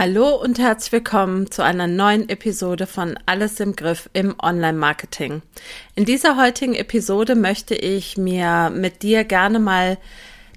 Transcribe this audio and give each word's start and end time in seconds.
Hallo 0.00 0.34
und 0.34 0.58
herzlich 0.58 0.92
willkommen 0.92 1.50
zu 1.50 1.62
einer 1.62 1.86
neuen 1.86 2.30
Episode 2.30 2.86
von 2.86 3.18
Alles 3.26 3.60
im 3.60 3.76
Griff 3.76 4.08
im 4.14 4.34
Online-Marketing. 4.42 5.42
In 5.94 6.06
dieser 6.06 6.38
heutigen 6.38 6.74
Episode 6.74 7.34
möchte 7.34 7.74
ich 7.74 8.16
mir 8.16 8.70
mit 8.70 9.02
dir 9.02 9.24
gerne 9.24 9.58
mal 9.58 9.98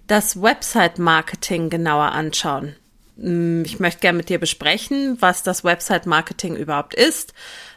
das 0.07 0.41
Website-Marketing 0.41 1.69
genauer 1.69 2.13
anschauen. 2.13 2.77
Hm, 3.17 3.65
ich 3.65 3.81
möchte 3.81 3.99
gerne 3.99 4.19
mit 4.19 4.29
dir 4.29 4.39
besprechen, 4.39 5.17
was 5.19 5.43
das 5.43 5.65
Website-Marketing 5.65 6.55
überhaupt 6.55 6.93
ist, 6.93 7.33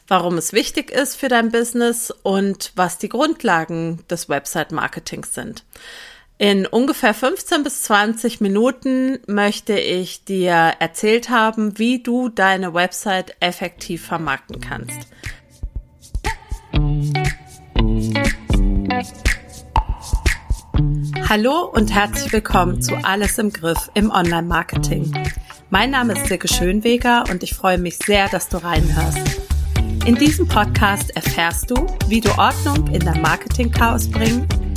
warum 0.06 0.38
es 0.38 0.52
wichtig 0.52 0.92
ist 0.92 1.16
für 1.16 1.26
dein 1.26 1.50
Business 1.50 2.12
und 2.22 2.70
was 2.76 2.98
die 2.98 3.08
Grundlagen 3.08 4.04
des 4.08 4.28
Website-Marketings 4.28 5.34
sind. 5.34 5.64
In 6.38 6.66
ungefähr 6.66 7.14
15 7.14 7.62
bis 7.62 7.84
20 7.84 8.42
Minuten 8.42 9.18
möchte 9.26 9.78
ich 9.78 10.24
dir 10.26 10.74
erzählt 10.78 11.30
haben, 11.30 11.78
wie 11.78 12.02
du 12.02 12.28
deine 12.28 12.74
Website 12.74 13.34
effektiv 13.40 14.04
vermarkten 14.04 14.60
kannst. 14.60 14.98
Hallo 21.26 21.70
und 21.72 21.94
herzlich 21.94 22.30
willkommen 22.30 22.82
zu 22.82 22.96
Alles 22.96 23.38
im 23.38 23.50
Griff 23.50 23.90
im 23.94 24.10
Online-Marketing. 24.10 25.14
Mein 25.70 25.90
Name 25.90 26.12
ist 26.12 26.26
Silke 26.26 26.48
Schönweger 26.48 27.24
und 27.30 27.42
ich 27.44 27.54
freue 27.54 27.78
mich 27.78 27.96
sehr, 27.96 28.28
dass 28.28 28.50
du 28.50 28.58
reinhörst. 28.58 29.40
In 30.04 30.16
diesem 30.16 30.46
Podcast 30.46 31.16
erfährst 31.16 31.70
du, 31.70 31.86
wie 32.08 32.20
du 32.20 32.28
Ordnung 32.38 32.88
in 32.88 33.00
dein 33.00 33.22
Marketing-Chaos 33.22 34.10
bringen 34.10 34.46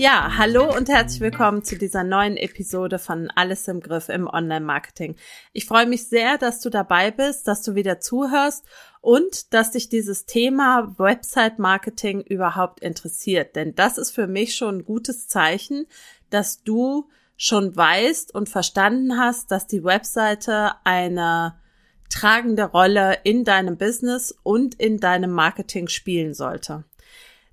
Ja, 0.00 0.38
hallo 0.38 0.74
und 0.74 0.88
herzlich 0.88 1.20
willkommen 1.20 1.62
zu 1.62 1.76
dieser 1.76 2.04
neuen 2.04 2.38
Episode 2.38 2.98
von 2.98 3.30
Alles 3.34 3.68
im 3.68 3.80
Griff 3.80 4.08
im 4.08 4.28
Online-Marketing. 4.28 5.14
Ich 5.52 5.66
freue 5.66 5.84
mich 5.84 6.08
sehr, 6.08 6.38
dass 6.38 6.60
du 6.60 6.70
dabei 6.70 7.10
bist, 7.10 7.46
dass 7.46 7.60
du 7.60 7.74
wieder 7.74 8.00
zuhörst 8.00 8.64
und 9.02 9.52
dass 9.52 9.72
dich 9.72 9.90
dieses 9.90 10.24
Thema 10.24 10.94
Website-Marketing 10.96 12.22
überhaupt 12.22 12.80
interessiert. 12.80 13.56
Denn 13.56 13.74
das 13.74 13.98
ist 13.98 14.12
für 14.12 14.26
mich 14.26 14.56
schon 14.56 14.78
ein 14.78 14.84
gutes 14.86 15.28
Zeichen, 15.28 15.84
dass 16.30 16.62
du 16.62 17.10
schon 17.36 17.76
weißt 17.76 18.34
und 18.34 18.48
verstanden 18.48 19.18
hast, 19.18 19.50
dass 19.50 19.66
die 19.66 19.84
Webseite 19.84 20.76
eine 20.84 21.60
tragende 22.08 22.64
Rolle 22.64 23.18
in 23.24 23.44
deinem 23.44 23.76
Business 23.76 24.34
und 24.44 24.76
in 24.76 24.96
deinem 24.96 25.32
Marketing 25.32 25.88
spielen 25.88 26.32
sollte. 26.32 26.84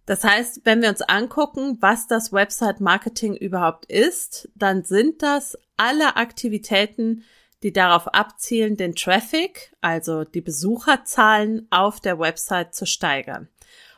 Das 0.08 0.23
heißt, 0.23 0.61
wenn 0.63 0.81
wir 0.81 0.88
uns 0.88 1.02
angucken, 1.02 1.77
was 1.81 2.08
das 2.08 2.31
Website 2.31 2.80
Marketing 2.80 3.36
überhaupt 3.36 3.86
ist, 3.88 4.49
dann 4.55 4.86
sind 4.86 5.22
das 5.22 5.58
alle 5.75 6.16
Aktivitäten, 6.16 7.25
die 7.61 7.73
darauf 7.73 8.08
abzielen, 8.08 8.77
den 8.77 8.95
Traffic, 8.95 9.75
also 9.81 10.23
die 10.23 10.39
Besucherzahlen 10.39 11.67
auf 11.72 11.99
der 11.99 12.19
Website 12.19 12.73
zu 12.73 12.86
steigern. 12.86 13.49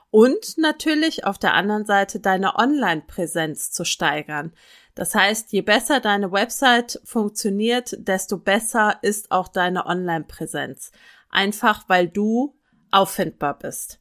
Und 0.10 0.58
natürlich 0.58 1.26
auf 1.26 1.38
der 1.38 1.54
anderen 1.54 1.86
Seite 1.86 2.20
deine 2.20 2.56
Online-Präsenz 2.56 3.72
zu 3.72 3.86
steigern. 3.86 4.52
Das 4.96 5.14
heißt, 5.14 5.52
je 5.52 5.62
besser 5.62 6.00
deine 6.00 6.32
Website 6.32 7.00
funktioniert, 7.04 7.96
desto 8.00 8.40
besser 8.40 8.98
ist 9.04 9.30
auch 9.30 9.48
deine 9.48 9.86
Online-Präsenz. 9.86 10.92
Einfach 11.30 11.84
weil 11.88 12.08
du 12.08 12.58
auffindbar 12.90 13.60
bist. 13.60 13.99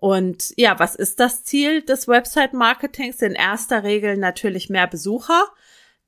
Und 0.00 0.54
ja, 0.56 0.78
was 0.78 0.94
ist 0.94 1.20
das 1.20 1.44
Ziel 1.44 1.82
des 1.82 2.08
Website-Marketings? 2.08 3.20
In 3.20 3.34
erster 3.34 3.84
Regel 3.84 4.16
natürlich 4.16 4.70
mehr 4.70 4.86
Besucher. 4.86 5.44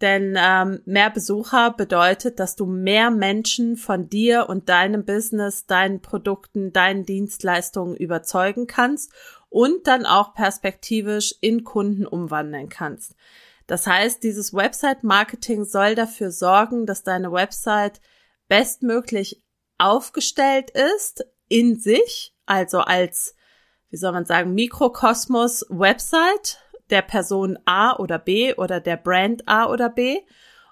Denn 0.01 0.37
ähm, 0.37 0.81
mehr 0.85 1.11
Besucher 1.11 1.71
bedeutet, 1.71 2.41
dass 2.41 2.57
du 2.57 2.67
mehr 2.67 3.11
Menschen 3.11 3.77
von 3.77 4.09
dir 4.09 4.49
und 4.49 4.69
deinem 4.69 5.05
Business, 5.05 5.67
deinen 5.67 6.01
Produkten, 6.01 6.73
deinen 6.73 7.05
Dienstleistungen 7.05 7.95
überzeugen 7.97 8.67
kannst 8.67 9.13
und 9.49 9.87
dann 9.87 10.05
auch 10.05 10.35
perspektivisch 10.35 11.35
in 11.41 11.63
Kunden 11.63 12.05
umwandeln 12.05 12.69
kannst. 12.69 13.15
Das 13.69 13.87
heißt, 13.87 14.25
dieses 14.25 14.53
Website-Marketing 14.53 15.65
soll 15.65 15.95
dafür 15.95 16.33
sorgen, 16.33 16.85
dass 16.85 17.05
deine 17.05 17.31
Website 17.31 18.01
bestmöglich 18.49 19.41
aufgestellt 19.79 20.71
ist 20.71 21.25
in 21.49 21.79
sich, 21.79 22.35
also 22.45 22.81
als 22.81 23.37
wie 23.93 23.99
soll 23.99 24.13
man 24.13 24.25
sagen, 24.25 24.55
Mikrokosmos 24.55 25.67
Website 25.69 26.59
der 26.91 27.03
Person 27.03 27.59
A 27.67 27.95
oder 27.97 28.19
B 28.19 28.55
oder 28.55 28.81
der 28.81 28.97
Brand 28.97 29.47
A 29.47 29.67
oder 29.67 29.91
B 29.91 30.21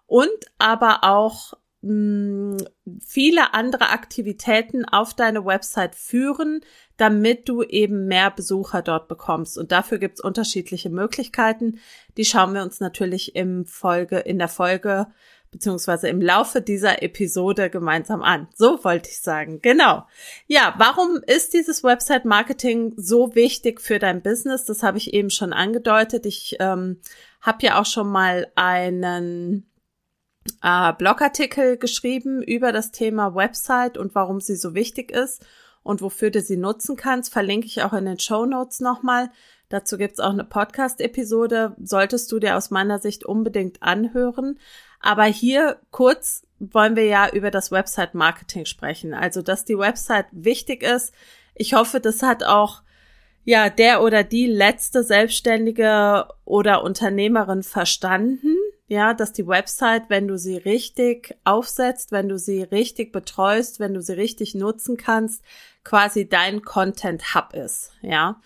und 0.06 0.28
aber 0.58 1.04
auch 1.04 1.52
mh, 1.82 2.56
hm, 2.56 2.56
viele 3.00 3.52
andere 3.52 3.90
Aktivitäten 3.90 4.86
auf 4.86 5.12
deine 5.14 5.44
Website 5.44 5.94
führen, 5.94 6.62
damit 6.96 7.48
du 7.48 7.62
eben 7.62 8.06
mehr 8.06 8.30
Besucher 8.30 8.82
dort 8.82 9.06
bekommst. 9.06 9.58
Und 9.58 9.70
dafür 9.70 9.98
gibt's 9.98 10.20
unterschiedliche 10.22 10.90
Möglichkeiten. 10.90 11.78
Die 12.16 12.24
schauen 12.24 12.54
wir 12.54 12.62
uns 12.62 12.80
natürlich 12.80 13.36
im 13.36 13.66
Folge, 13.66 14.18
in 14.18 14.38
der 14.38 14.48
Folge 14.48 15.08
beziehungsweise 15.50 16.08
im 16.08 16.20
Laufe 16.20 16.60
dieser 16.60 17.02
Episode 17.02 17.70
gemeinsam 17.70 18.22
an. 18.22 18.48
So 18.54 18.82
wollte 18.84 19.10
ich 19.10 19.20
sagen. 19.20 19.60
Genau. 19.62 20.06
Ja, 20.46 20.74
warum 20.78 21.20
ist 21.26 21.54
dieses 21.54 21.82
Website 21.82 22.24
Marketing 22.24 22.94
so 22.96 23.34
wichtig 23.34 23.80
für 23.80 23.98
dein 23.98 24.22
Business? 24.22 24.64
Das 24.64 24.82
habe 24.82 24.98
ich 24.98 25.12
eben 25.12 25.30
schon 25.30 25.52
angedeutet. 25.52 26.24
Ich 26.26 26.56
ähm, 26.60 27.00
habe 27.40 27.66
ja 27.66 27.80
auch 27.80 27.86
schon 27.86 28.08
mal 28.08 28.50
einen 28.54 29.68
äh, 30.62 30.92
Blogartikel 30.92 31.76
geschrieben 31.76 32.42
über 32.42 32.72
das 32.72 32.92
Thema 32.92 33.34
Website 33.34 33.98
und 33.98 34.14
warum 34.14 34.40
sie 34.40 34.56
so 34.56 34.74
wichtig 34.74 35.10
ist 35.10 35.44
und 35.82 36.02
wofür 36.02 36.30
du 36.30 36.40
sie 36.40 36.56
nutzen 36.56 36.96
kannst. 36.96 37.32
Verlinke 37.32 37.66
ich 37.66 37.82
auch 37.82 37.92
in 37.92 38.04
den 38.04 38.18
Show 38.18 38.46
Notes 38.46 38.80
nochmal. 38.80 39.30
Dazu 39.68 39.96
gibt's 39.96 40.20
auch 40.20 40.32
eine 40.32 40.44
Podcast-Episode. 40.44 41.76
Solltest 41.82 42.30
du 42.32 42.38
dir 42.38 42.56
aus 42.56 42.70
meiner 42.70 42.98
Sicht 42.98 43.24
unbedingt 43.24 43.82
anhören. 43.82 44.58
Aber 45.00 45.24
hier 45.24 45.80
kurz 45.90 46.42
wollen 46.58 46.94
wir 46.94 47.06
ja 47.06 47.30
über 47.30 47.50
das 47.50 47.72
Website-Marketing 47.72 48.66
sprechen. 48.66 49.14
Also, 49.14 49.42
dass 49.42 49.64
die 49.64 49.78
Website 49.78 50.26
wichtig 50.30 50.82
ist. 50.82 51.14
Ich 51.54 51.74
hoffe, 51.74 52.00
das 52.00 52.22
hat 52.22 52.44
auch 52.44 52.82
ja 53.44 53.70
der 53.70 54.02
oder 54.02 54.22
die 54.22 54.46
letzte 54.46 55.02
Selbstständige 55.02 56.28
oder 56.44 56.84
Unternehmerin 56.84 57.62
verstanden. 57.62 58.56
Ja, 58.88 59.14
dass 59.14 59.32
die 59.32 59.46
Website, 59.46 60.04
wenn 60.08 60.26
du 60.26 60.36
sie 60.36 60.56
richtig 60.56 61.36
aufsetzt, 61.44 62.10
wenn 62.10 62.28
du 62.28 62.38
sie 62.38 62.62
richtig 62.62 63.12
betreust, 63.12 63.78
wenn 63.78 63.94
du 63.94 64.02
sie 64.02 64.14
richtig 64.14 64.56
nutzen 64.56 64.96
kannst, 64.96 65.44
quasi 65.84 66.28
dein 66.28 66.62
Content 66.62 67.34
Hub 67.34 67.54
ist. 67.54 67.92
Ja. 68.02 68.40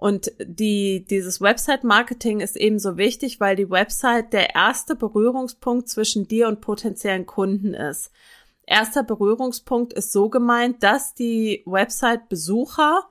Und 0.00 0.30
die, 0.38 1.04
dieses 1.10 1.40
Website-Marketing 1.40 2.38
ist 2.38 2.54
ebenso 2.54 2.96
wichtig, 2.96 3.40
weil 3.40 3.56
die 3.56 3.68
Website 3.68 4.32
der 4.32 4.54
erste 4.54 4.94
Berührungspunkt 4.94 5.88
zwischen 5.88 6.28
dir 6.28 6.46
und 6.46 6.60
potenziellen 6.60 7.26
Kunden 7.26 7.74
ist. 7.74 8.12
Erster 8.64 9.02
Berührungspunkt 9.02 9.92
ist 9.92 10.12
so 10.12 10.28
gemeint, 10.28 10.84
dass 10.84 11.14
die 11.14 11.64
Website-Besucher 11.66 13.08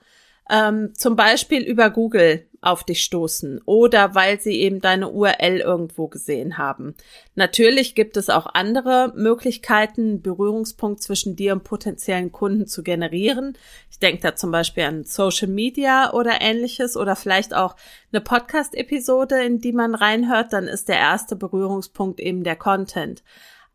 ähm, 0.50 0.94
zum 0.96 1.16
Beispiel 1.16 1.62
über 1.62 1.90
Google 1.90 2.48
auf 2.62 2.84
dich 2.84 3.04
stoßen 3.04 3.62
oder 3.66 4.16
weil 4.16 4.40
sie 4.40 4.60
eben 4.60 4.82
deine 4.82 5.10
URL 5.10 5.60
irgendwo 5.60 6.08
gesehen 6.08 6.58
haben. 6.58 6.96
Natürlich 7.36 7.94
gibt 7.94 8.18
es 8.18 8.30
auch 8.30 8.48
andere 8.54 9.14
Möglichkeiten, 9.16 10.22
Berührungspunkt 10.22 11.02
zwischen 11.02 11.36
dir 11.36 11.54
und 11.54 11.64
potenziellen 11.64 12.32
Kunden 12.32 12.66
zu 12.66 12.84
generieren. 12.84 13.58
Ich 13.92 14.00
denke 14.00 14.22
da 14.22 14.36
zum 14.36 14.52
Beispiel 14.52 14.84
an 14.84 15.04
Social 15.04 15.48
Media 15.48 16.14
oder 16.14 16.42
ähnliches 16.42 16.98
oder 16.98 17.16
vielleicht 17.16 17.54
auch 17.54 17.76
eine 18.12 18.22
Podcast-Episode, 18.22 19.44
in 19.44 19.60
die 19.60 19.74
man 19.74 19.94
reinhört. 19.94 20.52
Dann 20.52 20.66
ist 20.66 20.90
der 20.90 20.98
erste 20.98 21.36
Berührungspunkt 21.36 22.20
eben 22.20 22.44
der 22.44 22.56
Content. 22.56 23.24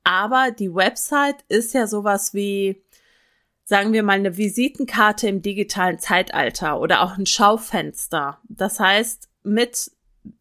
Aber 0.05 0.51
die 0.51 0.75
Website 0.75 1.45
ist 1.49 1.75
ja 1.75 1.87
sowas 1.87 2.35
wie 2.35 2.83
sagen 3.73 3.95
wir 3.95 4.03
mal, 4.03 4.19
eine 4.19 4.37
Visitenkarte 4.37 5.27
im 5.29 5.41
digitalen 5.41 5.99
Zeitalter 5.99 6.79
oder 6.79 7.01
auch 7.01 7.17
ein 7.17 7.25
Schaufenster. 7.25 8.39
Das 8.47 8.79
heißt, 8.79 9.31
mit 9.45 9.91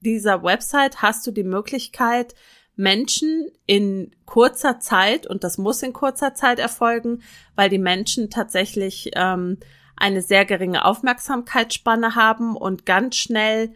dieser 0.02 0.44
Website 0.44 1.02
hast 1.02 1.26
du 1.26 1.32
die 1.32 1.46
Möglichkeit, 1.46 2.36
Menschen 2.76 3.50
in 3.68 4.12
kurzer 4.26 4.82
Zeit, 4.82 5.28
und 5.28 5.46
das 5.46 5.58
muss 5.58 5.82
in 5.82 5.94
kurzer 5.94 6.34
Zeit 6.34 6.60
erfolgen, 6.60 7.24
weil 7.56 7.70
die 7.70 7.78
Menschen 7.78 8.30
tatsächlich 8.30 9.12
ähm, 9.16 9.60
eine 9.96 10.22
sehr 10.22 10.44
geringe 10.44 10.84
Aufmerksamkeitsspanne 10.84 12.16
haben 12.16 12.58
und 12.58 12.86
ganz 12.86 13.16
schnell 13.16 13.74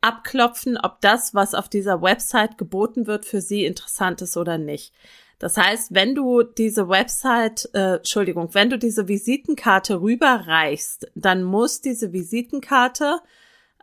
abklopfen, 0.00 0.78
ob 0.78 1.00
das, 1.00 1.32
was 1.32 1.54
auf 1.54 1.68
dieser 1.68 2.02
Website 2.02 2.58
geboten 2.58 3.06
wird, 3.06 3.24
für 3.24 3.40
sie 3.40 3.66
interessant 3.66 4.20
ist 4.20 4.36
oder 4.36 4.58
nicht. 4.58 4.92
Das 5.38 5.56
heißt, 5.56 5.94
wenn 5.94 6.14
du 6.14 6.42
diese 6.42 6.88
Website, 6.88 7.68
äh, 7.74 7.96
Entschuldigung, 7.96 8.54
wenn 8.54 8.70
du 8.70 8.78
diese 8.78 9.06
Visitenkarte 9.06 10.00
rüberreichst, 10.00 11.10
dann 11.14 11.42
muss 11.42 11.80
diese 11.80 12.12
Visitenkarte, 12.12 13.20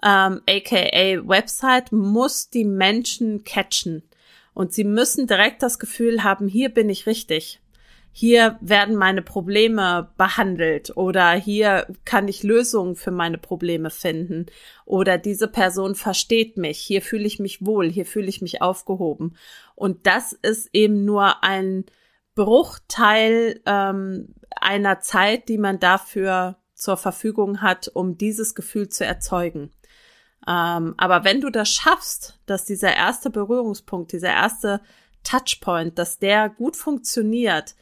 ähm, 0.03 0.41
aka 0.50 1.27
Website, 1.27 1.91
muss 1.91 2.50
die 2.50 2.65
Menschen 2.65 3.44
catchen. 3.44 4.03
Und 4.53 4.73
sie 4.73 4.83
müssen 4.83 5.27
direkt 5.27 5.63
das 5.63 5.79
Gefühl 5.79 6.23
haben, 6.23 6.47
hier 6.47 6.69
bin 6.69 6.89
ich 6.89 7.05
richtig 7.07 7.62
hier 8.15 8.60
werden 8.62 8.95
meine 8.95 9.24
Probleme 9.24 10.12
behandelt 10.18 10.95
oder 10.95 11.31
hier 11.31 11.88
kann 12.06 12.27
ich 12.27 12.44
Lösungen 12.44 12.95
für 12.95 13.10
meine 13.10 13.39
Probleme 13.39 13.89
finden 13.89 14.45
oder 14.86 15.18
diese 15.18 15.48
Person 15.48 15.95
versteht 15.95 16.56
mich, 16.56 16.77
hier 16.77 17.01
fühle 17.01 17.25
ich 17.25 17.39
mich 17.39 17.65
wohl, 17.65 17.89
hier 17.89 18.06
fühle 18.06 18.27
ich 18.27 18.39
mich 18.44 18.62
aufgehoben. 18.62 19.36
Und 19.74 20.06
das 20.06 20.31
ist 20.31 20.69
eben 20.74 21.06
nur 21.06 21.44
ein 21.44 21.86
Bruchteil 22.36 23.60
ähm, 23.65 24.36
einer 24.62 25.00
Zeit, 25.00 25.50
die 25.50 25.57
man 25.57 25.80
dafür 25.80 26.57
zur 26.75 26.98
Verfügung 26.98 27.62
hat, 27.62 27.89
um 27.95 28.19
dieses 28.19 28.54
Gefühl 28.54 28.89
zu 28.89 29.04
erzeugen. 29.04 29.71
Ähm, 30.48 30.94
aber 30.98 31.24
wenn 31.24 31.42
du 31.42 31.50
das 31.50 31.69
schaffst, 31.69 32.39
dass 32.45 32.65
dieser 32.65 32.95
erste 32.95 33.31
Berührungspunkt, 33.31 34.12
dieser 34.12 34.33
erste 34.33 34.81
Touchpoint, 35.24 35.98
dass 35.98 36.19
der 36.19 36.50
gut 36.50 36.75
funktioniert, 36.75 37.74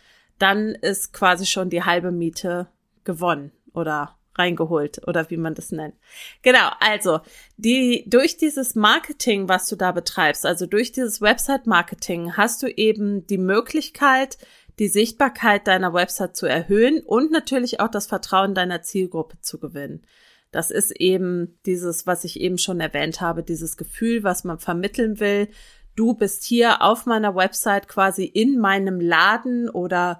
dann 0.41 0.69
ist 0.75 1.13
quasi 1.13 1.45
schon 1.45 1.69
die 1.69 1.83
halbe 1.83 2.11
Miete 2.11 2.67
gewonnen 3.03 3.51
oder 3.73 4.17
reingeholt 4.35 5.05
oder 5.07 5.29
wie 5.29 5.37
man 5.37 5.55
das 5.55 5.71
nennt. 5.71 5.95
Genau, 6.41 6.69
also 6.79 7.19
die 7.57 8.05
durch 8.07 8.37
dieses 8.37 8.75
Marketing, 8.75 9.49
was 9.49 9.67
du 9.67 9.75
da 9.75 9.91
betreibst, 9.91 10.45
also 10.45 10.65
durch 10.65 10.91
dieses 10.91 11.21
Website 11.21 11.67
Marketing 11.67 12.37
hast 12.37 12.63
du 12.63 12.67
eben 12.67 13.27
die 13.27 13.37
Möglichkeit, 13.37 14.37
die 14.79 14.87
Sichtbarkeit 14.87 15.67
deiner 15.67 15.93
Website 15.93 16.35
zu 16.35 16.45
erhöhen 16.45 17.01
und 17.01 17.31
natürlich 17.31 17.79
auch 17.79 17.89
das 17.89 18.07
Vertrauen 18.07 18.55
deiner 18.55 18.81
Zielgruppe 18.81 19.37
zu 19.41 19.59
gewinnen. 19.59 20.01
Das 20.51 20.69
ist 20.71 20.91
eben 20.91 21.57
dieses, 21.65 22.07
was 22.07 22.23
ich 22.23 22.39
eben 22.39 22.57
schon 22.57 22.79
erwähnt 22.79 23.21
habe, 23.21 23.43
dieses 23.43 23.77
Gefühl, 23.77 24.23
was 24.23 24.43
man 24.43 24.59
vermitteln 24.59 25.19
will, 25.19 25.47
du 26.01 26.15
bist 26.15 26.43
hier 26.43 26.81
auf 26.81 27.05
meiner 27.05 27.35
Website 27.35 27.87
quasi 27.87 28.25
in 28.25 28.57
meinem 28.57 28.99
Laden 28.99 29.69
oder 29.69 30.19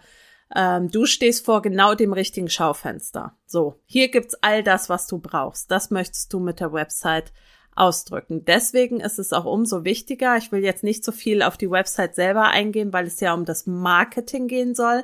ähm, 0.56 0.92
du 0.92 1.07
stehst 1.07 1.44
vor 1.44 1.63
genau 1.63 1.95
dem 1.95 2.13
richtigen 2.13 2.50
Schaufenster. 2.50 3.36
So, 3.48 3.80
hier 3.88 4.10
gibt's 4.10 4.36
all 4.44 4.62
das, 4.62 4.89
was 4.89 5.07
du 5.07 5.18
brauchst. 5.18 5.72
Das 5.72 5.89
möchtest 5.89 6.31
du 6.33 6.39
mit 6.39 6.60
der 6.60 6.72
Website 6.72 7.33
ausdrücken. 7.75 8.45
Deswegen 8.45 9.00
ist 9.00 9.18
es 9.18 9.33
auch 9.33 9.45
umso 9.45 9.83
wichtiger. 9.83 10.38
Ich 10.38 10.51
will 10.51 10.63
jetzt 10.63 10.83
nicht 10.83 11.04
so 11.04 11.12
viel 11.12 11.42
auf 11.42 11.57
die 11.57 11.72
Website 11.72 12.13
selber 12.13 12.44
eingehen, 12.44 12.94
weil 12.94 13.07
es 13.07 13.19
ja 13.19 13.34
um 13.34 13.44
das 13.44 13.66
Marketing 13.66 14.48
gehen 14.48 14.75
soll. 14.75 15.04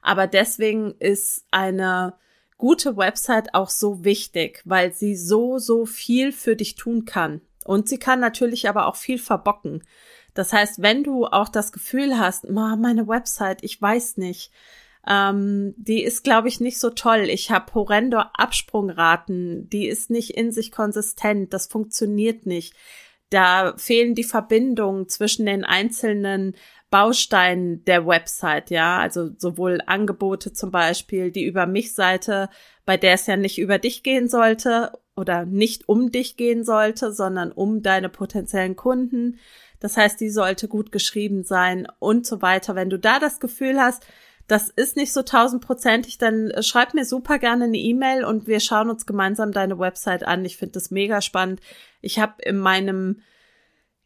Aber 0.00 0.26
deswegen 0.26 0.94
ist 1.00 1.44
eine 1.50 2.14
gute 2.56 2.96
Website 2.96 3.52
auch 3.52 3.68
so 3.68 4.04
wichtig, 4.04 4.62
weil 4.64 4.94
sie 4.94 5.16
so, 5.16 5.58
so 5.58 5.84
viel 5.84 6.32
für 6.32 6.56
dich 6.56 6.76
tun 6.76 7.04
kann. 7.04 7.42
Und 7.64 7.88
sie 7.88 7.98
kann 7.98 8.20
natürlich 8.20 8.68
aber 8.68 8.86
auch 8.86 8.96
viel 8.96 9.18
verbocken. 9.18 9.82
Das 10.34 10.52
heißt, 10.52 10.82
wenn 10.82 11.04
du 11.04 11.26
auch 11.26 11.48
das 11.48 11.72
Gefühl 11.72 12.18
hast, 12.18 12.48
meine 12.48 13.08
Website, 13.08 13.62
ich 13.62 13.80
weiß 13.80 14.18
nicht, 14.18 14.52
ähm, 15.06 15.74
die 15.76 16.02
ist, 16.02 16.24
glaube 16.24 16.48
ich, 16.48 16.60
nicht 16.60 16.78
so 16.78 16.90
toll. 16.90 17.28
Ich 17.28 17.50
habe 17.50 17.72
horrendo 17.74 18.18
Absprungraten, 18.18 19.68
die 19.68 19.86
ist 19.86 20.10
nicht 20.10 20.30
in 20.30 20.50
sich 20.50 20.72
konsistent, 20.72 21.52
das 21.52 21.66
funktioniert 21.66 22.46
nicht. 22.46 22.74
Da 23.30 23.74
fehlen 23.76 24.14
die 24.14 24.24
Verbindungen 24.24 25.08
zwischen 25.08 25.46
den 25.46 25.64
einzelnen 25.64 26.56
Bausteinen 26.90 27.84
der 27.84 28.06
Website, 28.06 28.70
ja, 28.70 28.98
also 28.98 29.30
sowohl 29.36 29.80
Angebote 29.86 30.52
zum 30.52 30.70
Beispiel, 30.70 31.32
die 31.32 31.44
über 31.44 31.66
mich 31.66 31.94
Seite, 31.94 32.48
bei 32.84 32.96
der 32.96 33.14
es 33.14 33.26
ja 33.26 33.36
nicht 33.36 33.58
über 33.58 33.78
dich 33.78 34.02
gehen 34.04 34.28
sollte 34.28 34.92
oder 35.16 35.44
nicht 35.44 35.88
um 35.88 36.10
dich 36.10 36.36
gehen 36.36 36.64
sollte, 36.64 37.12
sondern 37.12 37.52
um 37.52 37.82
deine 37.82 38.08
potenziellen 38.08 38.76
Kunden. 38.76 39.38
Das 39.80 39.96
heißt, 39.96 40.20
die 40.20 40.30
sollte 40.30 40.68
gut 40.68 40.92
geschrieben 40.92 41.44
sein 41.44 41.86
und 41.98 42.26
so 42.26 42.42
weiter. 42.42 42.74
Wenn 42.74 42.90
du 42.90 42.98
da 42.98 43.18
das 43.18 43.40
Gefühl 43.40 43.80
hast, 43.80 44.06
das 44.46 44.68
ist 44.68 44.96
nicht 44.96 45.12
so 45.12 45.22
tausendprozentig, 45.22 46.18
dann 46.18 46.50
äh, 46.50 46.62
schreib 46.62 46.94
mir 46.94 47.04
super 47.04 47.38
gerne 47.38 47.64
eine 47.64 47.78
E-Mail 47.78 48.24
und 48.24 48.46
wir 48.46 48.60
schauen 48.60 48.90
uns 48.90 49.06
gemeinsam 49.06 49.52
deine 49.52 49.78
Website 49.78 50.24
an. 50.26 50.44
Ich 50.44 50.56
finde 50.56 50.72
das 50.72 50.90
mega 50.90 51.22
spannend. 51.22 51.60
Ich 52.02 52.18
habe 52.18 52.42
in 52.42 52.58
meinem 52.58 53.22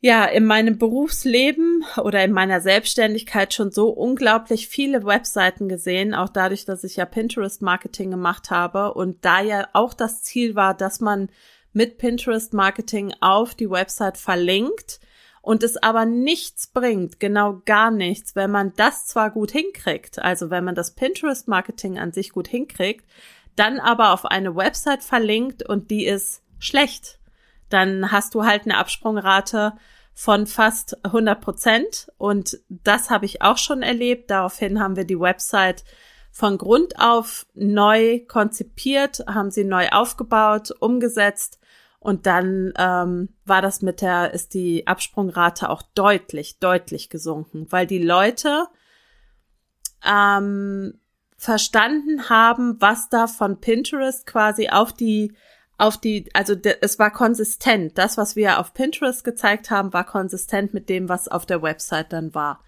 ja, 0.00 0.26
in 0.26 0.44
meinem 0.44 0.78
Berufsleben 0.78 1.84
oder 1.96 2.22
in 2.24 2.32
meiner 2.32 2.60
Selbstständigkeit 2.60 3.52
schon 3.52 3.72
so 3.72 3.88
unglaublich 3.88 4.68
viele 4.68 5.04
Webseiten 5.04 5.68
gesehen, 5.68 6.14
auch 6.14 6.28
dadurch, 6.28 6.64
dass 6.64 6.84
ich 6.84 6.96
ja 6.96 7.04
Pinterest 7.04 7.62
Marketing 7.62 8.12
gemacht 8.12 8.50
habe. 8.50 8.94
Und 8.94 9.24
da 9.24 9.40
ja 9.40 9.68
auch 9.72 9.94
das 9.94 10.22
Ziel 10.22 10.54
war, 10.54 10.74
dass 10.74 11.00
man 11.00 11.30
mit 11.72 11.98
Pinterest 11.98 12.54
Marketing 12.54 13.12
auf 13.20 13.54
die 13.54 13.70
Website 13.70 14.18
verlinkt 14.18 15.00
und 15.42 15.62
es 15.62 15.76
aber 15.76 16.04
nichts 16.04 16.68
bringt, 16.68 17.20
genau 17.20 17.62
gar 17.64 17.90
nichts, 17.90 18.36
wenn 18.36 18.50
man 18.50 18.72
das 18.76 19.06
zwar 19.06 19.30
gut 19.30 19.50
hinkriegt, 19.50 20.18
also 20.18 20.50
wenn 20.50 20.64
man 20.64 20.74
das 20.74 20.94
Pinterest 20.94 21.48
Marketing 21.48 21.98
an 21.98 22.12
sich 22.12 22.30
gut 22.30 22.48
hinkriegt, 22.48 23.06
dann 23.56 23.80
aber 23.80 24.12
auf 24.12 24.24
eine 24.26 24.54
Website 24.54 25.02
verlinkt 25.02 25.68
und 25.68 25.90
die 25.90 26.04
ist 26.04 26.42
schlecht 26.58 27.17
dann 27.68 28.12
hast 28.12 28.34
du 28.34 28.44
halt 28.44 28.64
eine 28.64 28.78
Absprungrate 28.78 29.74
von 30.14 30.46
fast 30.46 31.04
100 31.04 31.40
Prozent. 31.40 32.08
Und 32.18 32.58
das 32.68 33.10
habe 33.10 33.24
ich 33.24 33.42
auch 33.42 33.58
schon 33.58 33.82
erlebt. 33.82 34.30
Daraufhin 34.30 34.80
haben 34.80 34.96
wir 34.96 35.04
die 35.04 35.20
Website 35.20 35.84
von 36.30 36.58
Grund 36.58 36.98
auf 36.98 37.46
neu 37.54 38.20
konzipiert, 38.26 39.24
haben 39.26 39.50
sie 39.50 39.64
neu 39.64 39.88
aufgebaut, 39.90 40.72
umgesetzt. 40.80 41.58
Und 42.00 42.26
dann 42.26 42.72
ähm, 42.76 43.28
war 43.44 43.60
das 43.60 43.82
mit 43.82 44.00
der, 44.00 44.32
ist 44.32 44.54
die 44.54 44.86
Absprungrate 44.86 45.68
auch 45.68 45.82
deutlich, 45.94 46.58
deutlich 46.58 47.10
gesunken, 47.10 47.66
weil 47.70 47.86
die 47.86 48.02
Leute 48.02 48.66
ähm, 50.04 51.00
verstanden 51.36 52.28
haben, 52.28 52.80
was 52.80 53.08
da 53.08 53.26
von 53.26 53.60
Pinterest 53.60 54.26
quasi 54.26 54.68
auf 54.68 54.92
die 54.92 55.34
auf 55.78 55.96
die, 55.96 56.28
also 56.34 56.54
es 56.80 56.98
war 56.98 57.12
konsistent. 57.12 57.96
Das, 57.96 58.18
was 58.18 58.34
wir 58.34 58.58
auf 58.58 58.74
Pinterest 58.74 59.22
gezeigt 59.22 59.70
haben, 59.70 59.92
war 59.92 60.04
konsistent 60.04 60.74
mit 60.74 60.88
dem, 60.88 61.08
was 61.08 61.28
auf 61.28 61.46
der 61.46 61.62
Website 61.62 62.12
dann 62.12 62.34
war. 62.34 62.62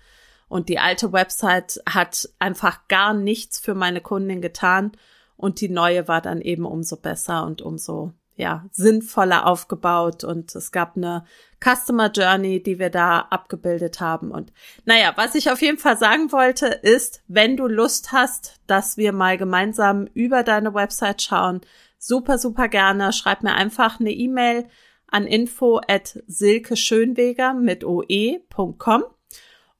Und 0.49 0.69
die 0.69 0.79
alte 0.79 1.13
Website 1.13 1.81
hat 1.89 2.29
einfach 2.39 2.89
gar 2.89 3.13
nichts 3.13 3.59
für 3.59 3.75
meine 3.75 4.01
Kundin 4.01 4.41
getan. 4.41 4.93
Und 5.37 5.61
die 5.61 5.69
neue 5.69 6.07
war 6.07 6.21
dann 6.21 6.41
eben 6.41 6.65
umso 6.65 6.97
besser 6.97 7.45
und 7.47 7.63
umso, 7.63 8.13
ja, 8.37 8.67
sinnvoller 8.71 9.47
aufgebaut. 9.47 10.23
Und 10.23 10.55
es 10.55 10.71
gab 10.71 10.97
eine 10.97 11.25
Customer 11.63 12.13
Journey, 12.13 12.63
die 12.63 12.79
wir 12.79 12.91
da 12.91 13.21
abgebildet 13.31 14.01
haben. 14.01 14.31
Und 14.31 14.53
naja, 14.85 15.13
was 15.17 15.35
ich 15.35 15.51
auf 15.51 15.63
jeden 15.63 15.79
Fall 15.79 15.99
sagen 15.99 16.31
wollte, 16.31 16.67
ist, 16.67 17.23
wenn 17.27 17.57
du 17.57 17.67
Lust 17.67 18.13
hast, 18.13 18.61
dass 18.69 18.97
wir 18.97 19.13
mal 19.13 19.37
gemeinsam 19.37 20.07
über 20.15 20.43
deine 20.45 20.75
Website 20.75 21.23
schauen, 21.23 21.61
super, 22.01 22.39
super 22.39 22.67
gerne. 22.67 23.13
Schreib 23.13 23.45
mir 23.45 23.55
einfach 23.55 24.01
eine 24.01 24.11
E-Mail 24.11 24.67
an 25.07 25.27
info 25.27 25.81
at 25.87 26.19
silkeschönweger 26.27 27.55
mit 27.55 27.85
oe.com 27.85 29.05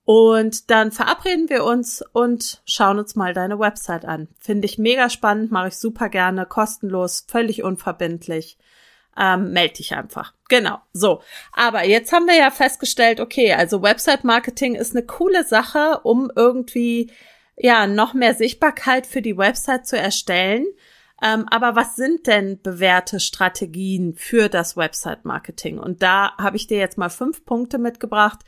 und 0.05 0.71
dann 0.71 0.91
verabreden 0.91 1.49
wir 1.49 1.65
uns 1.65 2.03
und 2.13 2.63
schauen 2.65 2.99
uns 2.99 3.15
mal 3.15 3.33
deine 3.33 3.59
Website 3.59 4.05
an. 4.05 4.29
Finde 4.39 4.67
ich 4.67 4.77
mega 4.77 5.09
spannend, 5.09 5.53
mache 5.53 5.69
ich 5.69 5.79
super 5.79 6.09
gerne, 6.09 6.47
kostenlos, 6.47 7.27
völlig 7.29 7.63
unverbindlich. 7.63 8.59
Ähm, 9.17 9.53
meld 9.53 9.79
dich 9.79 9.95
einfach. 9.95 10.35
Genau, 10.49 10.79
so. 10.93 11.23
Aber 11.53 11.85
jetzt 11.85 12.13
haben 12.13 12.27
wir 12.27 12.37
ja 12.37 12.51
festgestellt, 12.51 13.21
okay, 13.21 13.53
also 13.53 13.83
Website-Marketing 13.83 14.75
ist 14.75 14.97
eine 14.97 15.05
coole 15.05 15.45
Sache, 15.45 16.01
um 16.03 16.31
irgendwie 16.35 17.13
ja 17.57 17.87
noch 17.87 18.15
mehr 18.15 18.35
Sichtbarkeit 18.35 19.07
für 19.07 19.23
die 19.23 19.37
Website 19.37 19.87
zu 19.87 19.97
erstellen. 19.97 20.67
Ähm, 21.23 21.47
aber 21.51 21.77
was 21.77 21.97
sind 21.97 22.27
denn 22.27 22.61
bewährte 22.63 23.21
Strategien 23.21 24.15
für 24.15 24.49
das 24.49 24.77
Website-Marketing? 24.77 25.79
Und 25.79 26.03
da 26.03 26.37
habe 26.39 26.57
ich 26.57 26.67
dir 26.67 26.79
jetzt 26.79 26.99
mal 26.99 27.11
fünf 27.11 27.45
Punkte 27.45 27.79
mitgebracht, 27.79 28.41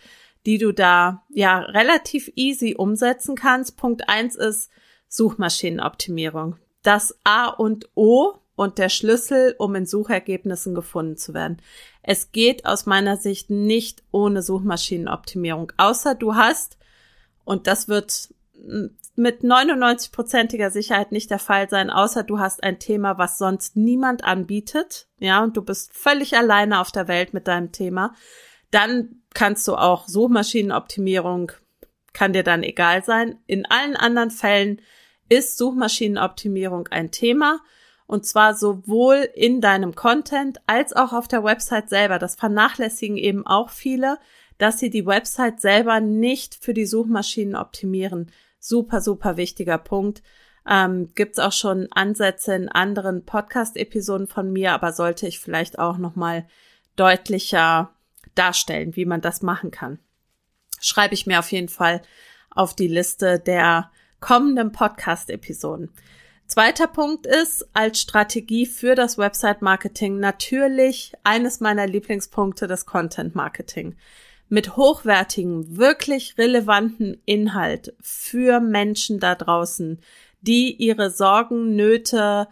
die 0.47 0.59
du 0.59 0.73
da 0.73 1.25
ja 1.29 1.59
relativ 1.61 2.33
easy 2.35 2.75
umsetzen 2.77 3.37
kannst. 3.37 3.77
Punkt 3.77 4.09
eins 4.09 4.35
ist 4.35 4.71
Suchmaschinenoptimierung. 5.09 6.57
Das 6.83 7.17
A 7.25 7.49
und 7.49 7.91
O 7.95 8.35
und 8.55 8.79
der 8.79 8.89
Schlüssel, 8.89 9.55
um 9.59 9.75
in 9.75 9.87
Suchergebnissen 9.87 10.75
gefunden 10.75 11.17
zu 11.17 11.35
werden. 11.35 11.61
Es 12.03 12.33
geht 12.33 12.67
aus 12.67 12.87
meiner 12.87 13.17
Sicht 13.17 13.51
nicht 13.51 14.03
ohne 14.11 14.43
Suchmaschinenoptimierung, 14.43 15.73
außer 15.77 16.15
du 16.15 16.35
hast, 16.35 16.79
und 17.45 17.67
das 17.67 17.89
wird 17.89 18.33
mit 19.15 19.43
99-prozentiger 19.43 20.71
Sicherheit 20.71 21.13
nicht 21.13 21.31
der 21.31 21.39
Fall 21.39 21.69
sein, 21.69 21.91
außer 21.91 22.23
du 22.23 22.39
hast 22.39 22.63
ein 22.63 22.79
Thema, 22.79 23.19
was 23.19 23.39
sonst 23.39 23.77
niemand 23.77 24.25
anbietet, 24.25 25.07
ja, 25.19 25.43
und 25.43 25.57
du 25.57 25.63
bist 25.63 25.93
völlig 25.95 26.37
alleine 26.37 26.81
auf 26.81 26.93
der 26.93 27.09
Welt 27.09 27.35
mit 27.35 27.47
deinem 27.47 27.73
Thema, 27.73 28.15
dann 28.71 29.23
kannst 29.35 29.69
du 29.69 29.75
auch 29.75 30.09
Suchmaschinenoptimierung, 30.09 31.53
kann 32.13 32.33
dir 32.33 32.43
dann 32.43 32.63
egal 32.63 33.05
sein. 33.05 33.39
In 33.47 33.67
allen 33.67 33.97
anderen 33.97 34.31
Fällen 34.31 34.81
ist 35.29 35.59
Suchmaschinenoptimierung 35.59 36.89
ein 36.89 37.11
Thema 37.11 37.61
und 38.07 38.27
zwar 38.27 38.55
sowohl 38.55 39.29
in 39.35 39.61
deinem 39.61 39.95
Content 39.95 40.59
als 40.67 40.93
auch 40.93 41.13
auf 41.13 41.29
der 41.29 41.45
Website 41.45 41.89
selber. 41.89 42.19
Das 42.19 42.35
vernachlässigen 42.35 43.17
eben 43.17 43.47
auch 43.47 43.71
viele, 43.71 44.19
dass 44.59 44.79
sie 44.79 44.91
die 44.91 45.07
Website 45.07 45.61
selber 45.61 46.01
nicht 46.01 46.55
für 46.55 46.75
die 46.75 46.85
Suchmaschinen 46.85 47.57
optimieren. 47.57 48.31
Super, 48.65 49.01
super 49.01 49.37
wichtiger 49.37 49.77
Punkt. 49.77 50.23
Ähm, 50.69 51.11
Gibt 51.17 51.41
auch 51.41 51.51
schon 51.51 51.89
Ansätze 51.91 52.55
in 52.55 52.69
anderen 52.69 53.25
Podcast-Episoden 53.25 54.29
von 54.29 54.53
mir, 54.53 54.73
aber 54.73 54.93
sollte 54.93 55.27
ich 55.27 55.41
vielleicht 55.41 55.81
auch 55.81 55.99
noch 55.99 56.15
mal 56.15 56.47
deutlicher 56.95 57.91
darstellen, 58.37 58.95
wie 58.95 59.05
man 59.05 59.21
das 59.21 59.43
machen 59.43 59.73
kann. 59.73 59.99
Schreibe 60.81 61.15
ich 61.15 61.27
mir 61.27 61.41
auf 61.41 61.51
jeden 61.51 61.69
Fall 61.69 62.03
auf 62.51 62.77
die 62.77 62.87
Liste 62.87 63.41
der 63.41 63.91
kommenden 64.21 64.71
Podcast-Episoden. 64.71 65.91
Zweiter 66.47 66.87
Punkt 66.87 67.27
ist 67.27 67.69
als 67.73 68.01
Strategie 68.01 68.67
für 68.67 68.95
das 68.95 69.19
Website-Marketing 69.19 70.21
natürlich 70.21 71.15
eines 71.25 71.59
meiner 71.59 71.89
Lieblingspunkte 71.89 72.69
das 72.69 72.87
Content-Marketing 72.87 73.97
mit 74.53 74.77
hochwertigem, 74.77 75.79
wirklich 75.79 76.37
relevanten 76.37 77.17
Inhalt 77.25 77.95
für 78.03 78.61
Menschen 78.61 79.19
da 79.19 79.35
draußen, 79.35 79.99
die 80.43 80.75
ihre 80.75 81.09
Sorgen, 81.09 81.75
Nöte, 81.75 82.49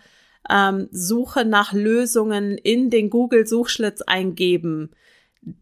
ähm, 0.49 0.88
Suche 0.92 1.45
nach 1.45 1.75
Lösungen 1.75 2.57
in 2.57 2.88
den 2.88 3.11
Google-Suchschlitz 3.11 4.00
eingeben. 4.00 4.92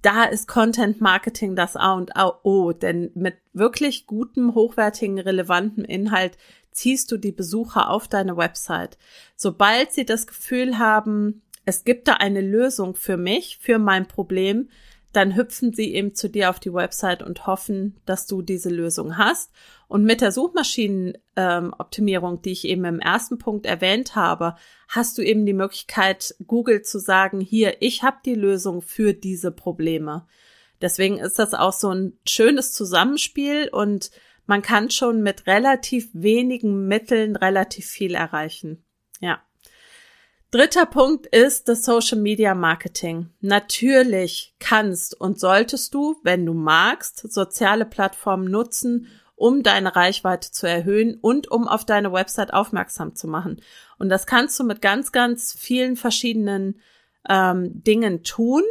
Da 0.00 0.26
ist 0.26 0.46
Content 0.46 1.00
Marketing 1.00 1.56
das 1.56 1.74
A 1.74 1.94
und 1.94 2.12
O, 2.44 2.70
denn 2.70 3.10
mit 3.16 3.34
wirklich 3.52 4.06
gutem, 4.06 4.54
hochwertigen, 4.54 5.18
relevantem 5.18 5.84
Inhalt 5.84 6.38
ziehst 6.70 7.10
du 7.10 7.16
die 7.16 7.32
Besucher 7.32 7.90
auf 7.90 8.06
deine 8.06 8.36
Website. 8.36 8.96
Sobald 9.34 9.90
sie 9.90 10.04
das 10.04 10.28
Gefühl 10.28 10.78
haben, 10.78 11.42
es 11.64 11.82
gibt 11.82 12.06
da 12.06 12.12
eine 12.12 12.42
Lösung 12.42 12.94
für 12.94 13.16
mich, 13.16 13.58
für 13.60 13.80
mein 13.80 14.06
Problem, 14.06 14.68
dann 15.12 15.36
hüpfen 15.36 15.72
sie 15.72 15.94
eben 15.94 16.14
zu 16.14 16.28
dir 16.28 16.50
auf 16.50 16.60
die 16.60 16.72
Website 16.72 17.22
und 17.22 17.46
hoffen, 17.46 17.98
dass 18.04 18.26
du 18.26 18.42
diese 18.42 18.68
Lösung 18.68 19.16
hast. 19.16 19.50
Und 19.88 20.04
mit 20.04 20.20
der 20.20 20.32
Suchmaschinenoptimierung, 20.32 22.34
ähm, 22.34 22.42
die 22.42 22.52
ich 22.52 22.66
eben 22.66 22.84
im 22.84 23.00
ersten 23.00 23.38
Punkt 23.38 23.64
erwähnt 23.64 24.14
habe, 24.14 24.56
hast 24.88 25.16
du 25.16 25.22
eben 25.22 25.46
die 25.46 25.54
Möglichkeit, 25.54 26.34
Google 26.46 26.82
zu 26.82 26.98
sagen, 26.98 27.40
hier, 27.40 27.80
ich 27.80 28.02
habe 28.02 28.18
die 28.24 28.34
Lösung 28.34 28.82
für 28.82 29.14
diese 29.14 29.50
Probleme. 29.50 30.26
Deswegen 30.80 31.18
ist 31.18 31.38
das 31.38 31.54
auch 31.54 31.72
so 31.72 31.90
ein 31.90 32.18
schönes 32.26 32.72
Zusammenspiel 32.72 33.68
und 33.72 34.10
man 34.46 34.62
kann 34.62 34.90
schon 34.90 35.22
mit 35.22 35.46
relativ 35.46 36.08
wenigen 36.12 36.86
Mitteln 36.86 37.36
relativ 37.36 37.86
viel 37.86 38.14
erreichen. 38.14 38.84
Ja. 39.20 39.42
Dritter 40.50 40.86
Punkt 40.86 41.26
ist 41.26 41.68
das 41.68 41.82
Social 41.82 42.16
Media 42.16 42.54
Marketing. 42.54 43.28
Natürlich 43.42 44.54
kannst 44.58 45.20
und 45.20 45.38
solltest 45.38 45.92
du, 45.92 46.16
wenn 46.22 46.46
du 46.46 46.54
magst, 46.54 47.30
soziale 47.30 47.84
Plattformen 47.84 48.50
nutzen, 48.50 49.08
um 49.36 49.62
deine 49.62 49.94
Reichweite 49.94 50.50
zu 50.50 50.66
erhöhen 50.66 51.18
und 51.20 51.50
um 51.50 51.68
auf 51.68 51.84
deine 51.84 52.14
Website 52.14 52.54
aufmerksam 52.54 53.14
zu 53.14 53.28
machen. 53.28 53.60
Und 53.98 54.08
das 54.08 54.26
kannst 54.26 54.58
du 54.58 54.64
mit 54.64 54.80
ganz, 54.80 55.12
ganz 55.12 55.52
vielen 55.52 55.96
verschiedenen 55.96 56.80
ähm, 57.28 57.84
Dingen 57.84 58.24
tun. 58.24 58.62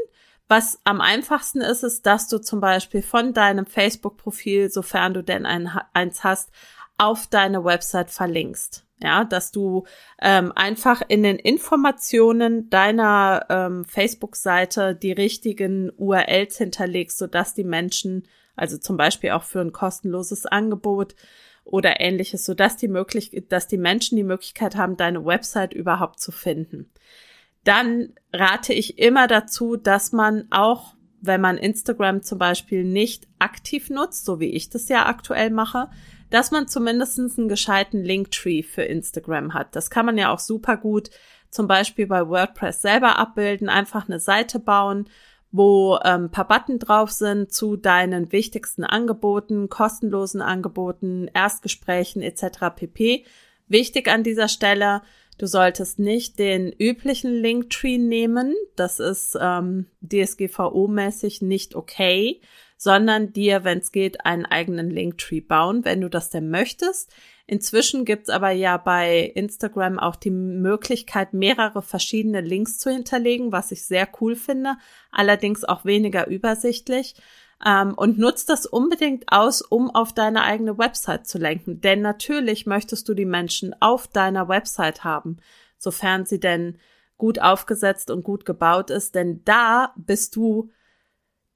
Was 0.47 0.79
am 0.83 0.99
einfachsten 0.99 1.61
ist, 1.61 1.83
ist, 1.83 2.07
dass 2.07 2.27
du 2.27 2.39
zum 2.39 2.59
Beispiel 2.59 3.03
von 3.03 3.33
deinem 3.33 3.67
Facebook-Profil, 3.67 4.71
sofern 4.71 5.13
du 5.13 5.21
denn 5.21 5.45
ein, 5.45 5.69
eins 5.93 6.23
hast, 6.23 6.49
auf 6.97 7.27
deine 7.27 7.63
Website 7.63 8.09
verlinkst. 8.09 8.86
Ja, 8.99 9.25
dass 9.25 9.51
du 9.51 9.85
ähm, 10.19 10.51
einfach 10.55 11.03
in 11.07 11.21
den 11.21 11.37
Informationen 11.37 12.67
deiner 12.71 13.45
ähm, 13.49 13.85
Facebook-Seite 13.85 14.95
die 14.95 15.11
richtigen 15.11 15.91
URLs 15.97 16.57
hinterlegst, 16.57 17.19
sodass 17.19 17.53
die 17.53 17.63
Menschen, 17.63 18.27
also 18.55 18.79
zum 18.79 18.97
Beispiel 18.97 19.31
auch 19.31 19.43
für 19.43 19.61
ein 19.61 19.71
kostenloses 19.71 20.47
Angebot 20.47 21.13
oder 21.63 21.99
ähnliches, 21.99 22.43
sodass 22.43 22.77
die 22.77 22.87
möglich, 22.87 23.43
dass 23.49 23.67
die 23.67 23.77
Menschen 23.77 24.15
die 24.15 24.23
Möglichkeit 24.23 24.75
haben, 24.75 24.97
deine 24.97 25.25
Website 25.25 25.73
überhaupt 25.73 26.19
zu 26.19 26.31
finden. 26.31 26.89
Dann 27.63 28.13
rate 28.33 28.73
ich 28.73 28.97
immer 28.97 29.27
dazu, 29.27 29.75
dass 29.75 30.11
man 30.11 30.47
auch, 30.49 30.95
wenn 31.21 31.41
man 31.41 31.57
Instagram 31.57 32.23
zum 32.23 32.39
Beispiel 32.39 32.83
nicht 32.83 33.27
aktiv 33.39 33.89
nutzt, 33.89 34.25
so 34.25 34.39
wie 34.39 34.51
ich 34.51 34.69
das 34.69 34.87
ja 34.89 35.05
aktuell 35.05 35.49
mache, 35.49 35.89
dass 36.29 36.51
man 36.51 36.67
zumindest 36.67 37.19
einen 37.19 37.47
gescheiten 37.47 38.03
Linktree 38.03 38.63
für 38.63 38.83
Instagram 38.83 39.53
hat. 39.53 39.75
Das 39.75 39.89
kann 39.89 40.05
man 40.05 40.17
ja 40.17 40.33
auch 40.33 40.39
super 40.39 40.77
gut 40.77 41.09
zum 41.49 41.67
Beispiel 41.67 42.07
bei 42.07 42.27
WordPress 42.27 42.81
selber 42.81 43.17
abbilden, 43.17 43.69
einfach 43.69 44.07
eine 44.07 44.19
Seite 44.19 44.59
bauen, 44.59 45.09
wo 45.51 45.97
ähm, 46.03 46.29
paar 46.29 46.47
Button 46.47 46.77
drauf 46.77 47.11
sind 47.11 47.51
zu 47.53 47.77
deinen 47.77 48.31
wichtigsten 48.31 48.83
Angeboten, 48.83 49.69
kostenlosen 49.69 50.41
Angeboten, 50.41 51.29
Erstgesprächen 51.33 52.21
etc. 52.21 52.75
pp. 52.75 53.25
Wichtig 53.67 54.09
an 54.09 54.23
dieser 54.23 54.49
Stelle, 54.49 55.01
du 55.37 55.47
solltest 55.47 55.99
nicht 55.99 56.37
den 56.37 56.71
üblichen 56.71 57.33
Linktree 57.33 57.97
nehmen, 57.97 58.53
das 58.75 58.99
ist 58.99 59.37
ähm, 59.39 59.87
DSGVO-mäßig 60.03 61.43
nicht 61.43 61.75
okay, 61.75 62.41
sondern 62.77 63.33
dir, 63.33 63.63
wenn 63.63 63.79
es 63.79 63.91
geht, 63.91 64.25
einen 64.25 64.45
eigenen 64.45 64.89
Linktree 64.89 65.41
bauen, 65.41 65.83
wenn 65.83 65.99
du 66.01 66.09
das 66.09 66.29
denn 66.29 66.49
möchtest. 66.49 67.11
Inzwischen 67.47 68.05
gibt's 68.05 68.29
aber 68.29 68.51
ja 68.51 68.77
bei 68.77 69.31
Instagram 69.35 69.99
auch 69.99 70.15
die 70.15 70.31
Möglichkeit, 70.31 71.33
mehrere 71.33 71.81
verschiedene 71.81 72.41
Links 72.41 72.77
zu 72.77 72.91
hinterlegen, 72.91 73.51
was 73.51 73.71
ich 73.71 73.85
sehr 73.85 74.07
cool 74.21 74.35
finde, 74.35 74.75
allerdings 75.11 75.63
auch 75.63 75.83
weniger 75.85 76.27
übersichtlich. 76.27 77.15
Ähm, 77.65 77.95
und 77.95 78.19
nutzt 78.19 78.49
das 78.49 78.67
unbedingt 78.67 79.31
aus, 79.31 79.63
um 79.63 79.89
auf 79.89 80.13
deine 80.13 80.43
eigene 80.43 80.77
Website 80.77 81.25
zu 81.25 81.39
lenken. 81.39 81.81
Denn 81.81 82.01
natürlich 82.01 82.67
möchtest 82.67 83.09
du 83.09 83.15
die 83.15 83.25
Menschen 83.25 83.73
auf 83.81 84.07
deiner 84.07 84.47
Website 84.47 85.03
haben, 85.03 85.37
sofern 85.79 86.25
sie 86.27 86.39
denn 86.39 86.77
gut 87.17 87.39
aufgesetzt 87.39 88.11
und 88.11 88.23
gut 88.23 88.45
gebaut 88.45 88.91
ist, 88.91 89.15
denn 89.15 89.41
da 89.43 89.93
bist 89.95 90.35
du 90.35 90.69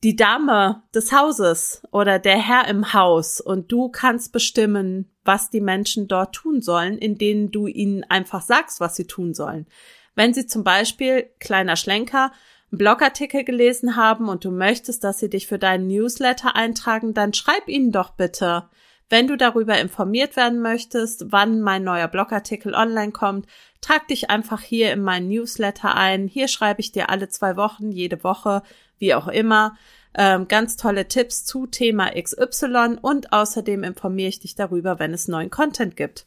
die 0.03 0.15
Dame 0.15 0.81
des 0.96 1.12
Hauses 1.12 1.84
oder 1.91 2.17
der 2.17 2.38
Herr 2.38 2.67
im 2.67 2.93
Haus 2.93 3.39
und 3.39 3.72
du 3.72 3.89
kannst 3.89 4.31
bestimmen, 4.31 5.12
was 5.24 5.50
die 5.51 5.62
Menschen 5.62 6.08
dort 6.08 6.34
tun 6.34 6.62
sollen, 6.62 6.98
indem 6.98 7.51
du 7.51 7.67
ihnen 7.67 8.03
einfach 8.05 8.41
sagst, 8.41 8.79
was 8.79 8.96
sie 8.96 9.05
tun 9.05 9.34
sollen. 9.34 9.67
Wenn 10.15 10.34
sie 10.34 10.48
zum 10.48 10.63
Beispiel, 10.63 11.29
kleiner 11.39 11.75
Schlenker, 11.75 12.31
einen 12.72 12.79
Blogartikel 12.79 13.43
gelesen 13.43 13.96
haben 13.96 14.27
und 14.27 14.43
du 14.43 14.51
möchtest, 14.51 15.03
dass 15.03 15.20
sie 15.20 15.29
dich 15.29 15.46
für 15.46 15.60
deinen 15.60 15.88
Newsletter 15.88 16.55
eintragen, 16.55 17.13
dann 17.13 17.34
schreib 17.34 17.67
ihnen 17.67 17.91
doch 17.91 18.12
bitte, 18.12 18.70
wenn 19.12 19.27
du 19.27 19.36
darüber 19.36 19.77
informiert 19.77 20.38
werden 20.38 20.62
möchtest, 20.62 21.34
wann 21.34 21.60
mein 21.60 21.84
neuer 21.84 22.08
Blogartikel 22.08 22.74
online 22.74 23.12
kommt, 23.12 23.46
trag 23.82 24.08
dich 24.08 24.30
einfach 24.30 24.62
hier 24.62 24.94
in 24.94 25.03
meinen 25.03 25.27
Newsletter 25.27 25.96
ein. 25.96 26.27
Hier 26.27 26.48
schreibe 26.48 26.80
ich 26.80 26.94
dir 26.94 27.10
alle 27.10 27.27
zwei 27.27 27.58
Wochen, 27.58 27.91
jede 27.91 28.24
Woche, 28.24 28.63
wie 29.00 29.13
auch 29.13 29.27
immer, 29.27 29.75
ähm, 30.13 30.48
ganz 30.48 30.77
tolle 30.77 31.10
Tipps 31.10 31.44
zu 31.44 31.68
Thema 31.68 32.12
XY 32.12 33.00
und 33.01 33.34
außerdem 33.34 33.84
informiere 33.84 34.30
ich 34.30 34.39
dich 34.39 34.56
darüber, 34.56 34.98
wenn 34.98 35.13
es 35.13 35.27
neuen 35.27 35.50
Content 35.50 35.98
gibt. 35.98 36.25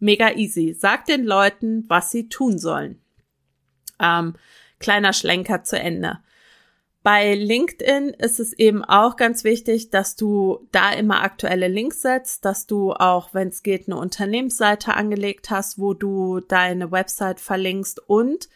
Mega 0.00 0.32
easy. 0.32 0.74
Sag 0.78 1.04
den 1.04 1.24
Leuten, 1.24 1.84
was 1.88 2.10
sie 2.10 2.30
tun 2.30 2.58
sollen. 2.58 3.02
Ähm, 4.00 4.34
kleiner 4.78 5.12
Schlenker 5.12 5.62
zu 5.62 5.78
Ende. 5.78 6.20
Bei 7.04 7.34
LinkedIn 7.34 8.14
ist 8.14 8.40
es 8.40 8.54
eben 8.54 8.82
auch 8.82 9.16
ganz 9.16 9.44
wichtig, 9.44 9.90
dass 9.90 10.16
du 10.16 10.66
da 10.72 10.90
immer 10.90 11.22
aktuelle 11.22 11.68
Links 11.68 12.00
setzt, 12.00 12.46
dass 12.46 12.66
du 12.66 12.94
auch, 12.94 13.34
wenn 13.34 13.48
es 13.48 13.62
geht, 13.62 13.86
eine 13.86 13.98
Unternehmensseite 13.98 14.94
angelegt 14.94 15.50
hast, 15.50 15.78
wo 15.78 15.92
du 15.92 16.40
deine 16.40 16.90
Website 16.90 17.40
verlinkst 17.40 18.00
und 18.08 18.48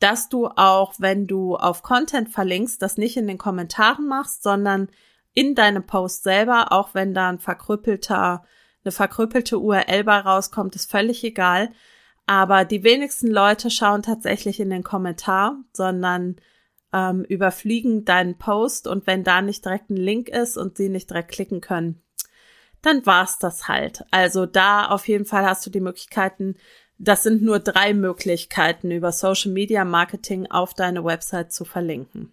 dass 0.00 0.30
du 0.30 0.46
auch, 0.46 0.94
wenn 1.00 1.26
du 1.26 1.54
auf 1.56 1.82
Content 1.82 2.30
verlinkst, 2.30 2.80
das 2.80 2.96
nicht 2.96 3.18
in 3.18 3.26
den 3.26 3.36
Kommentaren 3.36 4.06
machst, 4.06 4.42
sondern 4.42 4.88
in 5.34 5.54
deinem 5.54 5.84
Post 5.84 6.22
selber, 6.22 6.72
auch 6.72 6.94
wenn 6.94 7.12
da 7.12 7.28
ein 7.28 7.40
verkrüppelter, 7.40 8.42
eine 8.84 8.92
verkrüppelte 8.92 9.58
URL 9.58 10.02
bei 10.04 10.18
rauskommt, 10.18 10.74
ist 10.76 10.90
völlig 10.90 11.22
egal. 11.24 11.70
Aber 12.24 12.64
die 12.64 12.84
wenigsten 12.84 13.28
Leute 13.28 13.68
schauen 13.68 14.02
tatsächlich 14.02 14.60
in 14.60 14.70
den 14.70 14.82
Kommentar, 14.82 15.58
sondern 15.74 16.36
ähm, 16.92 17.24
überfliegen 17.24 18.04
deinen 18.04 18.36
Post 18.36 18.86
und 18.86 19.06
wenn 19.06 19.24
da 19.24 19.42
nicht 19.42 19.64
direkt 19.64 19.90
ein 19.90 19.96
Link 19.96 20.28
ist 20.28 20.56
und 20.56 20.76
sie 20.76 20.88
nicht 20.88 21.10
direkt 21.10 21.30
klicken 21.30 21.60
können, 21.60 22.02
dann 22.82 23.06
war's 23.06 23.38
das 23.38 23.68
halt. 23.68 24.04
Also 24.10 24.46
da 24.46 24.86
auf 24.86 25.08
jeden 25.08 25.24
Fall 25.24 25.44
hast 25.46 25.64
du 25.64 25.70
die 25.70 25.80
Möglichkeiten, 25.80 26.56
das 26.98 27.22
sind 27.22 27.42
nur 27.42 27.58
drei 27.58 27.94
Möglichkeiten, 27.94 28.90
über 28.90 29.12
Social 29.12 29.52
Media 29.52 29.84
Marketing 29.84 30.50
auf 30.50 30.74
deine 30.74 31.04
Website 31.04 31.52
zu 31.52 31.64
verlinken. 31.64 32.32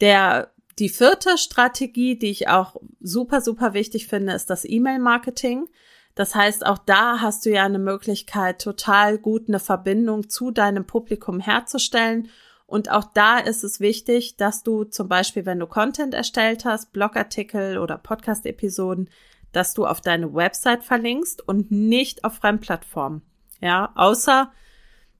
Der, 0.00 0.50
die 0.78 0.88
vierte 0.88 1.38
Strategie, 1.38 2.18
die 2.18 2.30
ich 2.30 2.48
auch 2.48 2.76
super, 3.00 3.40
super 3.40 3.74
wichtig 3.74 4.08
finde, 4.08 4.32
ist 4.32 4.50
das 4.50 4.64
E-Mail-Marketing. 4.64 5.68
Das 6.14 6.34
heißt, 6.34 6.66
auch 6.66 6.78
da 6.78 7.20
hast 7.20 7.46
du 7.46 7.50
ja 7.50 7.64
eine 7.64 7.78
Möglichkeit, 7.78 8.60
total 8.60 9.18
gut 9.18 9.48
eine 9.48 9.60
Verbindung 9.60 10.28
zu 10.30 10.50
deinem 10.50 10.86
Publikum 10.86 11.40
herzustellen. 11.40 12.30
Und 12.66 12.90
auch 12.90 13.04
da 13.14 13.38
ist 13.38 13.62
es 13.62 13.78
wichtig, 13.78 14.36
dass 14.36 14.62
du 14.62 14.84
zum 14.84 15.08
Beispiel, 15.08 15.46
wenn 15.46 15.60
du 15.60 15.66
Content 15.66 16.14
erstellt 16.14 16.64
hast, 16.64 16.92
Blogartikel 16.92 17.78
oder 17.78 17.96
Podcast-Episoden, 17.96 19.08
dass 19.52 19.72
du 19.72 19.86
auf 19.86 20.00
deine 20.00 20.34
Website 20.34 20.82
verlinkst 20.82 21.46
und 21.46 21.70
nicht 21.70 22.24
auf 22.24 22.34
Fremdplattformen. 22.34 23.22
Ja, 23.60 23.92
außer, 23.94 24.52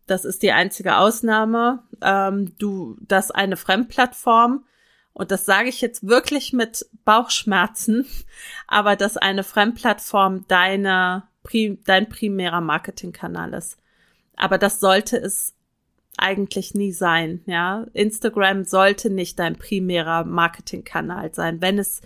das 0.06 0.24
ist 0.24 0.42
die 0.42 0.52
einzige 0.52 0.96
Ausnahme, 0.96 1.84
ähm, 2.02 2.52
du, 2.58 2.96
dass 3.00 3.30
eine 3.30 3.56
Fremdplattform 3.56 4.64
und 5.16 5.30
das 5.30 5.46
sage 5.46 5.70
ich 5.70 5.80
jetzt 5.80 6.06
wirklich 6.06 6.52
mit 6.52 6.84
Bauchschmerzen, 7.06 8.06
aber 8.66 8.96
dass 8.96 9.16
eine 9.16 9.44
Fremdplattform 9.44 10.44
deine, 10.46 11.22
dein 11.84 12.08
primärer 12.10 12.60
Marketingkanal 12.60 13.54
ist. 13.54 13.78
Aber 14.36 14.58
das 14.58 14.78
sollte 14.78 15.16
es 15.16 15.55
eigentlich 16.18 16.74
nie 16.74 16.92
sein, 16.92 17.42
ja. 17.46 17.86
Instagram 17.92 18.64
sollte 18.64 19.10
nicht 19.10 19.38
dein 19.38 19.56
primärer 19.56 20.24
Marketingkanal 20.24 21.34
sein. 21.34 21.60
Wenn 21.60 21.78
es, 21.78 22.02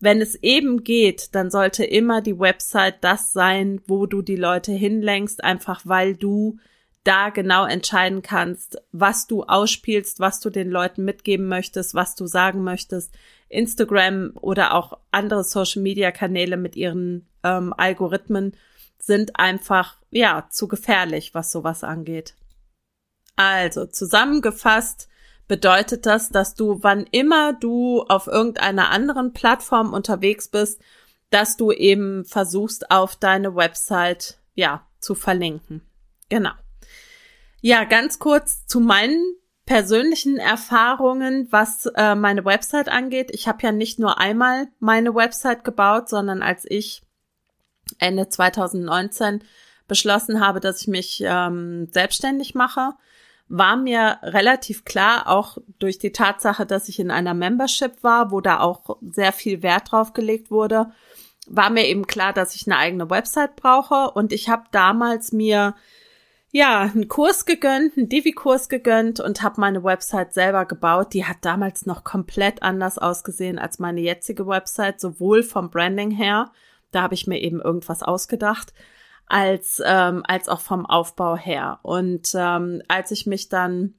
wenn 0.00 0.20
es 0.20 0.34
eben 0.36 0.84
geht, 0.84 1.34
dann 1.34 1.50
sollte 1.50 1.84
immer 1.84 2.22
die 2.22 2.38
Website 2.38 2.96
das 3.02 3.32
sein, 3.32 3.80
wo 3.86 4.06
du 4.06 4.22
die 4.22 4.36
Leute 4.36 4.72
hinlenkst, 4.72 5.44
einfach 5.44 5.82
weil 5.84 6.16
du 6.16 6.58
da 7.04 7.30
genau 7.30 7.64
entscheiden 7.64 8.22
kannst, 8.22 8.82
was 8.92 9.26
du 9.26 9.44
ausspielst, 9.44 10.20
was 10.20 10.40
du 10.40 10.50
den 10.50 10.70
Leuten 10.70 11.04
mitgeben 11.04 11.48
möchtest, 11.48 11.94
was 11.94 12.14
du 12.14 12.26
sagen 12.26 12.62
möchtest. 12.62 13.14
Instagram 13.48 14.32
oder 14.34 14.74
auch 14.74 14.98
andere 15.10 15.44
Social-Media-Kanäle 15.44 16.56
mit 16.56 16.76
ihren 16.76 17.26
ähm, 17.42 17.72
Algorithmen 17.76 18.52
sind 18.98 19.36
einfach, 19.36 19.96
ja, 20.10 20.46
zu 20.50 20.68
gefährlich, 20.68 21.34
was 21.34 21.50
sowas 21.50 21.82
angeht. 21.84 22.34
Also, 23.36 23.86
zusammengefasst 23.86 25.08
bedeutet 25.48 26.06
das, 26.06 26.28
dass 26.28 26.54
du, 26.54 26.82
wann 26.82 27.06
immer 27.10 27.52
du 27.52 28.02
auf 28.02 28.26
irgendeiner 28.26 28.90
anderen 28.90 29.32
Plattform 29.32 29.92
unterwegs 29.92 30.48
bist, 30.48 30.80
dass 31.30 31.56
du 31.56 31.72
eben 31.72 32.24
versuchst, 32.24 32.90
auf 32.90 33.16
deine 33.16 33.56
Website, 33.56 34.38
ja, 34.54 34.86
zu 35.00 35.14
verlinken. 35.14 35.82
Genau. 36.28 36.52
Ja, 37.60 37.84
ganz 37.84 38.18
kurz 38.18 38.66
zu 38.66 38.80
meinen 38.80 39.34
persönlichen 39.66 40.38
Erfahrungen, 40.38 41.46
was 41.50 41.86
äh, 41.94 42.14
meine 42.14 42.44
Website 42.44 42.88
angeht. 42.88 43.30
Ich 43.32 43.46
habe 43.46 43.62
ja 43.62 43.72
nicht 43.72 43.98
nur 43.98 44.18
einmal 44.18 44.68
meine 44.78 45.14
Website 45.14 45.64
gebaut, 45.64 46.08
sondern 46.08 46.42
als 46.42 46.64
ich 46.68 47.02
Ende 47.98 48.28
2019 48.28 49.44
beschlossen 49.90 50.40
habe, 50.40 50.60
dass 50.60 50.80
ich 50.80 50.88
mich 50.88 51.22
ähm, 51.26 51.88
selbstständig 51.90 52.54
mache, 52.54 52.92
war 53.48 53.76
mir 53.76 54.18
relativ 54.22 54.84
klar, 54.84 55.28
auch 55.28 55.58
durch 55.80 55.98
die 55.98 56.12
Tatsache, 56.12 56.64
dass 56.64 56.88
ich 56.88 57.00
in 57.00 57.10
einer 57.10 57.34
Membership 57.34 58.02
war, 58.02 58.30
wo 58.30 58.40
da 58.40 58.60
auch 58.60 58.96
sehr 59.02 59.32
viel 59.32 59.62
Wert 59.62 59.90
drauf 59.90 60.12
gelegt 60.12 60.50
wurde, 60.50 60.92
war 61.48 61.68
mir 61.68 61.86
eben 61.86 62.06
klar, 62.06 62.32
dass 62.32 62.54
ich 62.54 62.66
eine 62.66 62.78
eigene 62.78 63.10
Website 63.10 63.56
brauche. 63.56 64.12
Und 64.12 64.32
ich 64.32 64.48
habe 64.48 64.64
damals 64.70 65.32
mir 65.32 65.74
ja, 66.52 66.80
einen 66.80 67.08
Kurs 67.08 67.44
gegönnt, 67.44 67.96
einen 67.96 68.08
Divi-Kurs 68.08 68.68
gegönnt 68.68 69.18
und 69.18 69.42
habe 69.42 69.60
meine 69.60 69.82
Website 69.82 70.32
selber 70.32 70.64
gebaut. 70.64 71.12
Die 71.12 71.24
hat 71.24 71.38
damals 71.42 71.86
noch 71.86 72.04
komplett 72.04 72.62
anders 72.62 72.98
ausgesehen 72.98 73.58
als 73.58 73.80
meine 73.80 74.00
jetzige 74.00 74.46
Website, 74.46 75.00
sowohl 75.00 75.42
vom 75.42 75.70
Branding 75.70 76.12
her, 76.12 76.52
da 76.92 77.02
habe 77.02 77.14
ich 77.14 77.26
mir 77.26 77.40
eben 77.40 77.60
irgendwas 77.60 78.02
ausgedacht, 78.02 78.72
als, 79.30 79.80
ähm, 79.84 80.24
als 80.26 80.48
auch 80.48 80.60
vom 80.60 80.84
Aufbau 80.84 81.36
her. 81.36 81.78
Und 81.82 82.32
ähm, 82.34 82.82
als 82.88 83.12
ich 83.12 83.26
mich 83.26 83.48
dann 83.48 83.94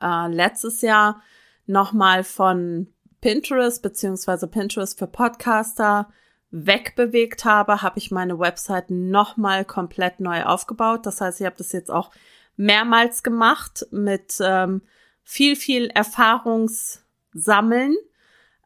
äh, 0.00 0.28
letztes 0.28 0.82
Jahr 0.82 1.22
nochmal 1.64 2.22
von 2.22 2.92
Pinterest 3.22 3.82
beziehungsweise 3.82 4.46
Pinterest 4.46 4.98
für 4.98 5.06
Podcaster 5.06 6.10
wegbewegt 6.50 7.46
habe, 7.46 7.80
habe 7.80 7.98
ich 7.98 8.10
meine 8.10 8.38
Website 8.38 8.90
nochmal 8.90 9.64
komplett 9.64 10.20
neu 10.20 10.44
aufgebaut. 10.44 11.06
Das 11.06 11.22
heißt, 11.22 11.40
ich 11.40 11.46
habe 11.46 11.56
das 11.56 11.72
jetzt 11.72 11.90
auch 11.90 12.10
mehrmals 12.56 13.22
gemacht 13.22 13.86
mit 13.90 14.34
ähm, 14.40 14.82
viel, 15.24 15.56
viel 15.56 15.86
Erfahrungssammeln. 15.86 17.96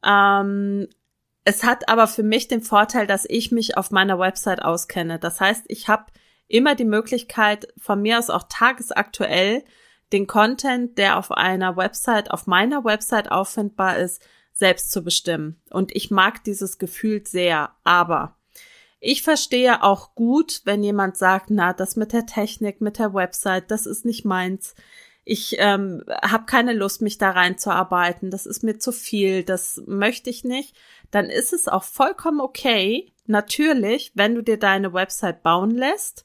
Ähm, 0.04 0.88
es 1.44 1.64
hat 1.64 1.88
aber 1.88 2.06
für 2.06 2.22
mich 2.22 2.48
den 2.48 2.62
Vorteil, 2.62 3.06
dass 3.06 3.26
ich 3.28 3.50
mich 3.50 3.76
auf 3.76 3.90
meiner 3.90 4.18
Website 4.18 4.62
auskenne. 4.62 5.18
Das 5.18 5.40
heißt, 5.40 5.64
ich 5.68 5.88
habe 5.88 6.06
immer 6.48 6.74
die 6.74 6.84
Möglichkeit, 6.84 7.68
von 7.78 8.02
mir 8.02 8.18
aus 8.18 8.30
auch 8.30 8.44
tagesaktuell 8.48 9.64
den 10.12 10.26
Content, 10.26 10.98
der 10.98 11.16
auf 11.16 11.30
einer 11.32 11.76
Website, 11.76 12.30
auf 12.30 12.46
meiner 12.46 12.84
Website 12.84 13.30
auffindbar 13.30 13.98
ist, 13.98 14.22
selbst 14.52 14.90
zu 14.90 15.02
bestimmen. 15.02 15.60
Und 15.70 15.94
ich 15.94 16.10
mag 16.10 16.44
dieses 16.44 16.78
Gefühl 16.78 17.26
sehr, 17.26 17.70
aber 17.84 18.36
ich 18.98 19.22
verstehe 19.22 19.82
auch 19.82 20.14
gut, 20.14 20.60
wenn 20.64 20.82
jemand 20.82 21.16
sagt, 21.16 21.46
na, 21.48 21.72
das 21.72 21.96
mit 21.96 22.12
der 22.12 22.26
Technik, 22.26 22.82
mit 22.82 22.98
der 22.98 23.14
Website, 23.14 23.70
das 23.70 23.86
ist 23.86 24.04
nicht 24.04 24.26
meins. 24.26 24.74
Ich 25.24 25.56
ähm, 25.58 26.02
habe 26.22 26.44
keine 26.44 26.74
Lust, 26.74 27.00
mich 27.00 27.16
da 27.16 27.30
reinzuarbeiten. 27.30 28.30
Das 28.30 28.46
ist 28.46 28.62
mir 28.62 28.78
zu 28.78 28.92
viel. 28.92 29.42
Das 29.44 29.82
möchte 29.86 30.28
ich 30.28 30.44
nicht. 30.44 30.76
Dann 31.10 31.26
ist 31.26 31.52
es 31.52 31.68
auch 31.68 31.84
vollkommen 31.84 32.40
okay, 32.40 33.12
natürlich, 33.26 34.12
wenn 34.14 34.34
du 34.34 34.42
dir 34.42 34.58
deine 34.58 34.92
Website 34.92 35.42
bauen 35.42 35.70
lässt 35.70 36.24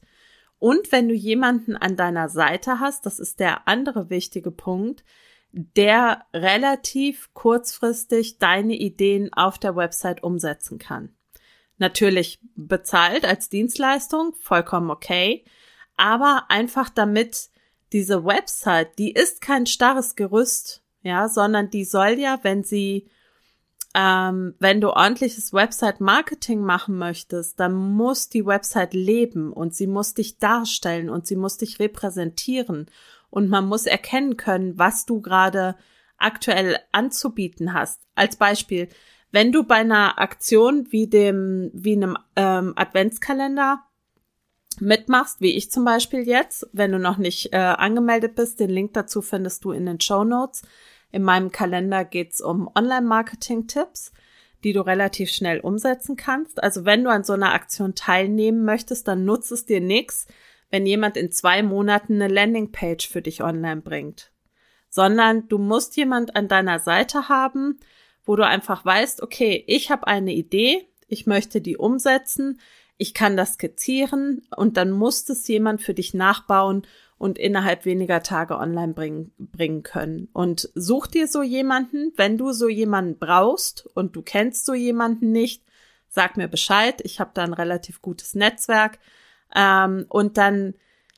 und 0.58 0.92
wenn 0.92 1.08
du 1.08 1.14
jemanden 1.14 1.76
an 1.76 1.96
deiner 1.96 2.28
Seite 2.28 2.80
hast. 2.80 3.06
Das 3.06 3.18
ist 3.18 3.40
der 3.40 3.68
andere 3.68 4.10
wichtige 4.10 4.50
Punkt, 4.50 5.04
der 5.52 6.24
relativ 6.32 7.32
kurzfristig 7.34 8.38
deine 8.38 8.74
Ideen 8.74 9.32
auf 9.32 9.58
der 9.58 9.76
Website 9.76 10.22
umsetzen 10.22 10.78
kann. 10.78 11.14
Natürlich 11.78 12.40
bezahlt 12.54 13.24
als 13.24 13.48
Dienstleistung, 13.48 14.34
vollkommen 14.40 14.90
okay, 14.90 15.44
aber 15.96 16.46
einfach 16.48 16.88
damit 16.88 17.50
diese 17.92 18.24
Website, 18.24 18.98
die 18.98 19.12
ist 19.12 19.40
kein 19.40 19.66
starres 19.66 20.16
Gerüst, 20.16 20.82
ja, 21.02 21.28
sondern 21.28 21.70
die 21.70 21.84
soll 21.84 22.18
ja, 22.18 22.38
wenn 22.42 22.64
sie, 22.64 23.08
ähm, 23.98 24.54
wenn 24.58 24.82
du 24.82 24.90
ordentliches 24.90 25.54
Website-Marketing 25.54 26.60
machen 26.60 26.98
möchtest, 26.98 27.58
dann 27.58 27.72
muss 27.72 28.28
die 28.28 28.44
Website 28.44 28.92
leben 28.92 29.54
und 29.54 29.74
sie 29.74 29.86
muss 29.86 30.12
dich 30.12 30.38
darstellen 30.38 31.08
und 31.08 31.26
sie 31.26 31.36
muss 31.36 31.56
dich 31.56 31.80
repräsentieren 31.80 32.90
und 33.30 33.48
man 33.48 33.66
muss 33.66 33.86
erkennen 33.86 34.36
können, 34.36 34.78
was 34.78 35.06
du 35.06 35.22
gerade 35.22 35.76
aktuell 36.18 36.78
anzubieten 36.92 37.72
hast. 37.72 38.02
Als 38.14 38.36
Beispiel, 38.36 38.90
wenn 39.32 39.50
du 39.50 39.64
bei 39.64 39.76
einer 39.76 40.18
Aktion 40.18 40.88
wie 40.90 41.06
dem, 41.06 41.70
wie 41.72 41.94
einem 41.94 42.18
ähm, 42.36 42.74
Adventskalender 42.76 43.82
mitmachst, 44.78 45.40
wie 45.40 45.56
ich 45.56 45.70
zum 45.70 45.86
Beispiel 45.86 46.20
jetzt, 46.20 46.68
wenn 46.74 46.92
du 46.92 46.98
noch 46.98 47.16
nicht 47.16 47.54
äh, 47.54 47.56
angemeldet 47.56 48.34
bist, 48.34 48.60
den 48.60 48.68
Link 48.68 48.92
dazu 48.92 49.22
findest 49.22 49.64
du 49.64 49.72
in 49.72 49.86
den 49.86 50.00
Show 50.02 50.22
Notes. 50.22 50.62
In 51.16 51.22
meinem 51.22 51.50
Kalender 51.50 52.04
geht's 52.04 52.42
um 52.42 52.68
Online-Marketing-Tipps, 52.74 54.12
die 54.62 54.74
du 54.74 54.82
relativ 54.82 55.30
schnell 55.30 55.60
umsetzen 55.60 56.14
kannst. 56.14 56.62
Also 56.62 56.84
wenn 56.84 57.04
du 57.04 57.10
an 57.10 57.24
so 57.24 57.32
einer 57.32 57.54
Aktion 57.54 57.94
teilnehmen 57.94 58.66
möchtest, 58.66 59.08
dann 59.08 59.24
nutzt 59.24 59.50
es 59.50 59.64
dir 59.64 59.80
nichts, 59.80 60.26
wenn 60.68 60.84
jemand 60.84 61.16
in 61.16 61.32
zwei 61.32 61.62
Monaten 61.62 62.20
eine 62.20 62.28
Landingpage 62.28 63.08
für 63.08 63.22
dich 63.22 63.42
online 63.42 63.80
bringt, 63.80 64.30
sondern 64.90 65.48
du 65.48 65.56
musst 65.56 65.96
jemand 65.96 66.36
an 66.36 66.48
deiner 66.48 66.80
Seite 66.80 67.30
haben, 67.30 67.80
wo 68.26 68.36
du 68.36 68.44
einfach 68.44 68.84
weißt, 68.84 69.22
okay, 69.22 69.64
ich 69.66 69.90
habe 69.90 70.06
eine 70.06 70.34
Idee, 70.34 70.86
ich 71.08 71.26
möchte 71.26 71.62
die 71.62 71.78
umsetzen, 71.78 72.60
ich 72.98 73.14
kann 73.14 73.38
das 73.38 73.54
skizzieren 73.54 74.46
und 74.54 74.76
dann 74.76 74.90
muss 74.90 75.26
es 75.30 75.48
jemand 75.48 75.80
für 75.80 75.94
dich 75.94 76.12
nachbauen 76.12 76.86
und 77.18 77.38
innerhalb 77.38 77.84
weniger 77.84 78.22
Tage 78.22 78.58
online 78.58 78.92
bringen, 78.92 79.32
bringen 79.38 79.82
können. 79.82 80.28
Und 80.32 80.70
such 80.74 81.06
dir 81.06 81.28
so 81.28 81.42
jemanden, 81.42 82.12
wenn 82.16 82.36
du 82.36 82.52
so 82.52 82.68
jemanden 82.68 83.18
brauchst 83.18 83.86
und 83.94 84.16
du 84.16 84.22
kennst 84.22 84.66
so 84.66 84.74
jemanden 84.74 85.32
nicht, 85.32 85.62
sag 86.08 86.36
mir 86.36 86.48
Bescheid. 86.48 87.00
Ich 87.04 87.20
habe 87.20 87.30
da 87.34 87.44
ein 87.44 87.54
relativ 87.54 88.02
gutes 88.02 88.34
Netzwerk 88.34 88.98
ähm, 89.54 90.04
und 90.08 90.36
dann 90.36 90.74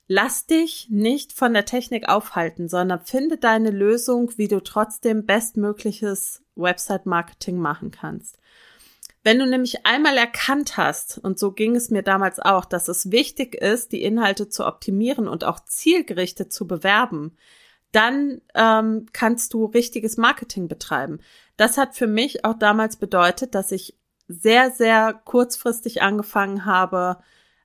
lass 0.07 0.47
dich 0.47 0.89
nicht 0.91 1.33
von 1.33 1.53
der 1.53 1.65
Technik 1.65 2.09
aufhalten, 2.09 2.69
sondern 2.69 3.01
finde 3.01 3.37
deine 3.37 3.71
Lösung, 3.71 4.31
wie 4.37 4.49
du 4.49 4.61
trotzdem 4.61 5.27
bestmögliches 5.27 6.43
Website-Marketing 6.57 7.59
machen 7.59 7.91
kannst. 7.91 8.38
Wenn 9.25 9.39
du 9.39 9.47
nämlich 9.47 9.85
einmal 9.85 10.17
erkannt 10.17 10.77
hast, 10.77 11.19
und 11.19 11.39
so 11.39 11.53
ging 11.53 11.75
es 11.77 11.91
mir 11.91 12.03
damals 12.03 12.39
auch, 12.39 12.65
dass 12.65 12.89
es 12.89 13.11
wichtig 13.11 13.55
ist, 13.55 13.93
die 13.93 14.03
Inhalte 14.03 14.49
zu 14.49 14.67
optimieren 14.67 15.29
und 15.29 15.45
auch 15.45 15.61
zielgerichtet 15.61 16.53
zu 16.53 16.67
bewerben, 16.67 17.37
dann 17.93 18.41
ähm, 18.55 19.07
kannst 19.13 19.55
du 19.55 19.65
richtiges 19.65 20.17
Marketing 20.17 20.69
betreiben. 20.69 21.21
Das 21.57 21.79
hat 21.79 21.97
für 21.97 22.07
mich 22.07 22.45
auch 22.45 22.55
damals 22.55 22.97
bedeutet, 22.97 23.55
dass 23.55 23.73
ich 23.73 23.99
sehr, 24.29 24.71
sehr 24.71 25.15
kurzfristig 25.25 26.03
angefangen 26.03 26.67
habe, 26.67 27.19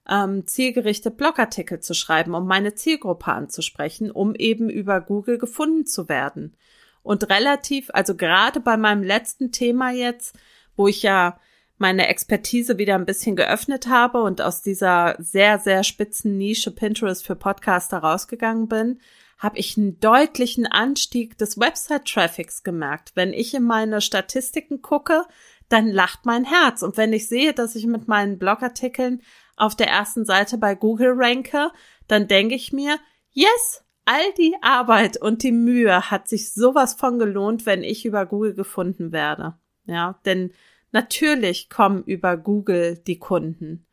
ähm, 0.09 0.47
zielgerichtet 0.47 1.17
Blogartikel 1.17 1.79
zu 1.79 1.93
schreiben, 1.93 2.33
um 2.33 2.47
meine 2.47 2.73
Zielgruppe 2.73 3.31
anzusprechen, 3.31 4.11
um 4.11 4.33
eben 4.35 4.69
über 4.69 5.01
Google 5.01 5.37
gefunden 5.37 5.85
zu 5.85 6.09
werden. 6.09 6.55
Und 7.03 7.29
relativ, 7.29 7.89
also 7.93 8.15
gerade 8.15 8.61
bei 8.61 8.77
meinem 8.77 9.03
letzten 9.03 9.51
Thema 9.51 9.91
jetzt, 9.91 10.37
wo 10.75 10.87
ich 10.87 11.03
ja 11.03 11.39
meine 11.77 12.07
Expertise 12.07 12.77
wieder 12.77 12.95
ein 12.95 13.05
bisschen 13.05 13.35
geöffnet 13.35 13.87
habe 13.87 14.23
und 14.23 14.41
aus 14.41 14.61
dieser 14.61 15.15
sehr, 15.19 15.59
sehr 15.59 15.83
spitzen 15.83 16.37
Nische 16.37 16.71
Pinterest 16.71 17.25
für 17.25 17.35
Podcaster 17.35 17.97
rausgegangen 17.97 18.67
bin, 18.67 18.99
habe 19.37 19.57
ich 19.57 19.77
einen 19.77 19.99
deutlichen 19.99 20.65
Anstieg 20.65 21.37
des 21.37 21.59
Website-Traffics 21.59 22.63
gemerkt. 22.63 23.11
Wenn 23.15 23.33
ich 23.33 23.53
in 23.53 23.63
meine 23.63 23.99
Statistiken 23.99 24.81
gucke, 24.81 25.25
dann 25.67 25.87
lacht 25.87 26.25
mein 26.25 26.45
Herz. 26.45 26.81
Und 26.81 26.95
wenn 26.95 27.11
ich 27.11 27.27
sehe, 27.27 27.53
dass 27.53 27.75
ich 27.75 27.85
mit 27.85 28.07
meinen 28.07 28.39
Blogartikeln 28.39 29.21
auf 29.57 29.75
der 29.75 29.87
ersten 29.87 30.23
Seite 30.23 30.57
bei 30.57 30.75
Google 30.75 31.13
ranke, 31.15 31.71
dann 32.07 32.27
denke 32.27 32.55
ich 32.55 32.71
mir, 32.71 32.97
yes, 33.31 33.83
all 34.05 34.33
die 34.37 34.55
Arbeit 34.61 35.17
und 35.17 35.43
die 35.43 35.51
Mühe 35.51 36.09
hat 36.09 36.27
sich 36.27 36.53
sowas 36.53 36.93
von 36.93 37.19
gelohnt, 37.19 37.65
wenn 37.65 37.83
ich 37.83 38.05
über 38.05 38.25
Google 38.25 38.53
gefunden 38.53 39.11
werde. 39.11 39.55
Ja, 39.85 40.19
denn 40.25 40.51
natürlich 40.91 41.69
kommen 41.69 42.03
über 42.03 42.37
Google 42.37 42.97
die 42.97 43.19
Kunden. 43.19 43.85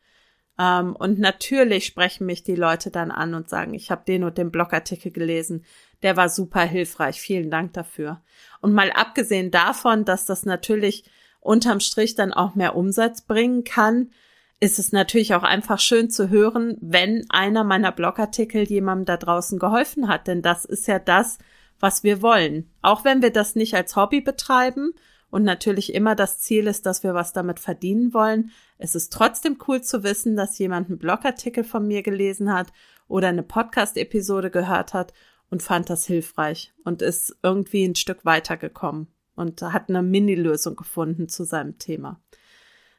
Ähm, 0.59 0.95
und 0.95 1.19
natürlich 1.19 1.85
sprechen 1.85 2.25
mich 2.25 2.43
die 2.43 2.55
Leute 2.55 2.91
dann 2.91 3.11
an 3.11 3.33
und 3.33 3.49
sagen, 3.49 3.73
ich 3.73 3.91
habe 3.91 4.03
den 4.05 4.23
und 4.23 4.37
den 4.37 4.51
Blogartikel 4.51 5.11
gelesen, 5.11 5.65
der 6.03 6.17
war 6.17 6.29
super 6.29 6.61
hilfreich, 6.61 7.19
vielen 7.19 7.49
Dank 7.49 7.73
dafür. 7.73 8.21
Und 8.61 8.73
mal 8.73 8.91
abgesehen 8.91 9.51
davon, 9.51 10.05
dass 10.05 10.25
das 10.25 10.45
natürlich 10.45 11.03
unterm 11.39 11.79
Strich 11.79 12.15
dann 12.15 12.33
auch 12.33 12.55
mehr 12.55 12.75
Umsatz 12.75 13.21
bringen 13.21 13.63
kann, 13.63 14.11
ist 14.59 14.77
es 14.77 14.91
natürlich 14.91 15.33
auch 15.33 15.41
einfach 15.41 15.79
schön 15.79 16.11
zu 16.11 16.29
hören, 16.29 16.77
wenn 16.81 17.25
einer 17.29 17.63
meiner 17.63 17.91
Blogartikel 17.91 18.63
jemandem 18.63 19.05
da 19.05 19.17
draußen 19.17 19.57
geholfen 19.57 20.07
hat. 20.07 20.27
Denn 20.27 20.43
das 20.43 20.65
ist 20.65 20.87
ja 20.87 20.99
das, 20.99 21.39
was 21.79 22.03
wir 22.03 22.21
wollen. 22.21 22.69
Auch 22.83 23.03
wenn 23.03 23.23
wir 23.23 23.31
das 23.31 23.55
nicht 23.55 23.73
als 23.73 23.95
Hobby 23.95 24.21
betreiben 24.21 24.93
und 25.31 25.43
natürlich 25.43 25.95
immer 25.95 26.13
das 26.13 26.37
Ziel 26.37 26.67
ist, 26.67 26.85
dass 26.85 27.03
wir 27.03 27.15
was 27.15 27.33
damit 27.33 27.59
verdienen 27.59 28.13
wollen, 28.13 28.51
es 28.77 28.93
ist 28.93 29.11
trotzdem 29.11 29.57
cool 29.67 29.81
zu 29.81 30.03
wissen, 30.03 30.35
dass 30.35 30.59
jemand 30.59 30.89
einen 30.89 30.99
Blogartikel 30.99 31.63
von 31.63 31.87
mir 31.87 32.03
gelesen 32.03 32.53
hat 32.53 32.71
oder 33.07 33.29
eine 33.29 33.43
Podcast-Episode 33.43 34.51
gehört 34.51 34.93
hat 34.93 35.13
und 35.49 35.63
fand 35.63 35.89
das 35.89 36.05
hilfreich 36.05 36.73
und 36.83 37.01
ist 37.01 37.35
irgendwie 37.41 37.85
ein 37.85 37.95
Stück 37.95 38.25
weitergekommen 38.25 39.07
und 39.35 39.61
hat 39.63 39.89
eine 39.89 40.03
Mini-Lösung 40.03 40.75
gefunden 40.75 41.27
zu 41.27 41.43
seinem 41.43 41.79
Thema. 41.79 42.21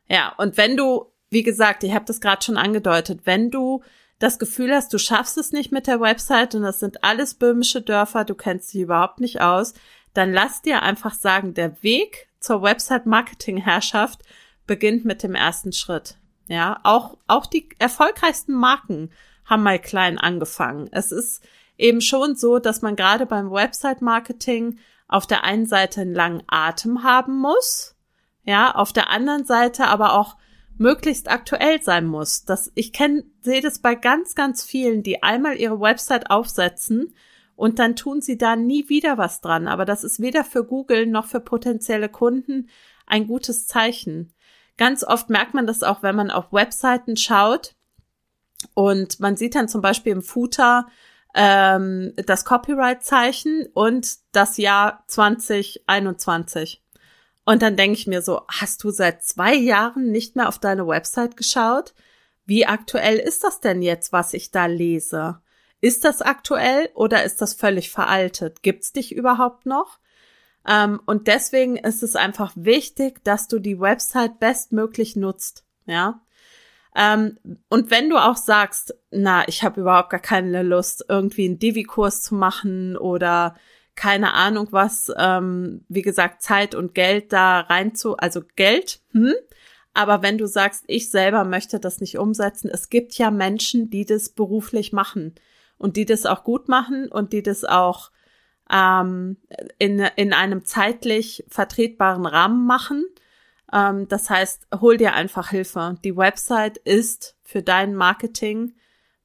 Ja, 0.08 0.34
und 0.36 0.56
wenn 0.56 0.76
du 0.76 1.12
wie 1.32 1.42
gesagt, 1.42 1.82
ich 1.82 1.94
habe 1.94 2.04
das 2.04 2.20
gerade 2.20 2.44
schon 2.44 2.58
angedeutet, 2.58 3.20
wenn 3.24 3.50
du 3.50 3.82
das 4.18 4.38
Gefühl 4.38 4.70
hast, 4.70 4.92
du 4.92 4.98
schaffst 4.98 5.38
es 5.38 5.50
nicht 5.50 5.72
mit 5.72 5.86
der 5.86 5.98
Website 5.98 6.54
und 6.54 6.62
das 6.62 6.78
sind 6.78 7.02
alles 7.02 7.34
böhmische 7.34 7.80
Dörfer, 7.80 8.24
du 8.24 8.34
kennst 8.34 8.72
dich 8.72 8.82
überhaupt 8.82 9.18
nicht 9.18 9.40
aus, 9.40 9.72
dann 10.14 10.32
lass 10.32 10.62
dir 10.62 10.82
einfach 10.82 11.14
sagen, 11.14 11.54
der 11.54 11.82
Weg 11.82 12.28
zur 12.40 12.62
Website-Marketing-Herrschaft 12.62 14.20
beginnt 14.66 15.04
mit 15.04 15.22
dem 15.22 15.34
ersten 15.34 15.72
Schritt. 15.72 16.16
Ja, 16.48 16.80
auch, 16.82 17.16
auch 17.26 17.46
die 17.46 17.68
erfolgreichsten 17.78 18.52
Marken 18.52 19.10
haben 19.44 19.62
mal 19.62 19.78
klein 19.78 20.18
angefangen. 20.18 20.88
Es 20.92 21.12
ist 21.12 21.42
eben 21.78 22.00
schon 22.00 22.36
so, 22.36 22.58
dass 22.58 22.82
man 22.82 22.96
gerade 22.96 23.26
beim 23.26 23.50
Website-Marketing 23.50 24.78
auf 25.08 25.26
der 25.26 25.44
einen 25.44 25.66
Seite 25.66 26.02
einen 26.02 26.14
langen 26.14 26.42
Atem 26.46 27.04
haben 27.04 27.38
muss, 27.38 27.94
ja, 28.44 28.74
auf 28.74 28.92
der 28.92 29.10
anderen 29.10 29.44
Seite 29.44 29.86
aber 29.86 30.14
auch 30.14 30.36
möglichst 30.78 31.30
aktuell 31.30 31.82
sein 31.82 32.06
muss. 32.06 32.44
Das, 32.44 32.72
ich 32.74 32.92
kenne, 32.92 33.24
sehe 33.40 33.60
das 33.60 33.78
bei 33.78 33.94
ganz, 33.94 34.34
ganz 34.34 34.64
vielen, 34.64 35.02
die 35.02 35.22
einmal 35.22 35.56
ihre 35.56 35.80
Website 35.80 36.30
aufsetzen 36.30 37.14
und 37.62 37.78
dann 37.78 37.94
tun 37.94 38.20
sie 38.20 38.36
da 38.36 38.56
nie 38.56 38.88
wieder 38.88 39.18
was 39.18 39.40
dran. 39.40 39.68
Aber 39.68 39.84
das 39.84 40.02
ist 40.02 40.18
weder 40.18 40.42
für 40.42 40.64
Google 40.64 41.06
noch 41.06 41.26
für 41.26 41.38
potenzielle 41.38 42.08
Kunden 42.08 42.68
ein 43.06 43.28
gutes 43.28 43.68
Zeichen. 43.68 44.34
Ganz 44.76 45.04
oft 45.04 45.30
merkt 45.30 45.54
man 45.54 45.64
das 45.64 45.84
auch, 45.84 46.02
wenn 46.02 46.16
man 46.16 46.32
auf 46.32 46.52
Webseiten 46.52 47.16
schaut 47.16 47.76
und 48.74 49.20
man 49.20 49.36
sieht 49.36 49.54
dann 49.54 49.68
zum 49.68 49.80
Beispiel 49.80 50.10
im 50.10 50.22
Footer 50.22 50.88
ähm, 51.36 52.14
das 52.16 52.44
Copyright-Zeichen 52.44 53.68
und 53.74 54.16
das 54.32 54.56
Jahr 54.56 55.04
2021. 55.06 56.82
Und 57.44 57.62
dann 57.62 57.76
denke 57.76 57.96
ich 57.96 58.08
mir 58.08 58.22
so, 58.22 58.42
hast 58.48 58.82
du 58.82 58.90
seit 58.90 59.22
zwei 59.22 59.54
Jahren 59.54 60.10
nicht 60.10 60.34
mehr 60.34 60.48
auf 60.48 60.58
deine 60.58 60.88
Website 60.88 61.36
geschaut? 61.36 61.94
Wie 62.44 62.66
aktuell 62.66 63.20
ist 63.20 63.44
das 63.44 63.60
denn 63.60 63.82
jetzt, 63.82 64.12
was 64.12 64.34
ich 64.34 64.50
da 64.50 64.66
lese? 64.66 65.40
Ist 65.82 66.04
das 66.04 66.22
aktuell 66.22 66.90
oder 66.94 67.24
ist 67.24 67.42
das 67.42 67.54
völlig 67.54 67.90
veraltet? 67.90 68.62
Gibt's 68.62 68.92
dich 68.92 69.12
überhaupt 69.16 69.66
noch? 69.66 69.98
Ähm, 70.66 71.00
und 71.06 71.26
deswegen 71.26 71.76
ist 71.76 72.04
es 72.04 72.14
einfach 72.14 72.52
wichtig, 72.54 73.22
dass 73.24 73.48
du 73.48 73.58
die 73.58 73.80
Website 73.80 74.38
bestmöglich 74.38 75.16
nutzt. 75.16 75.64
Ja. 75.86 76.22
Ähm, 76.94 77.36
und 77.68 77.90
wenn 77.90 78.08
du 78.08 78.16
auch 78.16 78.36
sagst, 78.36 78.94
na, 79.10 79.46
ich 79.48 79.64
habe 79.64 79.80
überhaupt 79.80 80.10
gar 80.10 80.20
keine 80.20 80.62
Lust, 80.62 81.04
irgendwie 81.08 81.46
einen 81.46 81.58
Divi-Kurs 81.58 82.22
zu 82.22 82.36
machen 82.36 82.96
oder 82.96 83.56
keine 83.96 84.34
Ahnung 84.34 84.68
was, 84.70 85.12
ähm, 85.18 85.84
wie 85.88 86.02
gesagt, 86.02 86.42
Zeit 86.42 86.76
und 86.76 86.94
Geld 86.94 87.32
da 87.32 87.58
rein 87.58 87.96
zu, 87.96 88.16
also 88.18 88.40
Geld, 88.54 89.00
hm? 89.10 89.34
Aber 89.94 90.22
wenn 90.22 90.38
du 90.38 90.46
sagst, 90.46 90.84
ich 90.86 91.10
selber 91.10 91.44
möchte 91.44 91.80
das 91.80 92.00
nicht 92.00 92.18
umsetzen, 92.18 92.70
es 92.72 92.88
gibt 92.88 93.14
ja 93.18 93.32
Menschen, 93.32 93.90
die 93.90 94.06
das 94.06 94.28
beruflich 94.28 94.92
machen 94.92 95.34
und 95.82 95.96
die 95.96 96.06
das 96.06 96.26
auch 96.26 96.44
gut 96.44 96.68
machen 96.68 97.10
und 97.10 97.32
die 97.32 97.42
das 97.42 97.64
auch 97.64 98.12
ähm, 98.70 99.36
in, 99.78 99.98
in 99.98 100.32
einem 100.32 100.64
zeitlich 100.64 101.44
vertretbaren 101.48 102.24
Rahmen 102.24 102.66
machen. 102.66 103.04
Ähm, 103.72 104.06
das 104.06 104.30
heißt, 104.30 104.68
hol 104.80 104.96
dir 104.96 105.14
einfach 105.14 105.50
Hilfe. 105.50 105.96
Die 106.04 106.16
Website 106.16 106.78
ist 106.78 107.36
für 107.42 107.62
dein 107.62 107.96
Marketing 107.96 108.76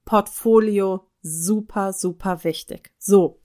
Portfolio 0.04 1.08
super, 1.22 1.94
super 1.94 2.44
wichtig. 2.44 2.92
So. 2.98 3.40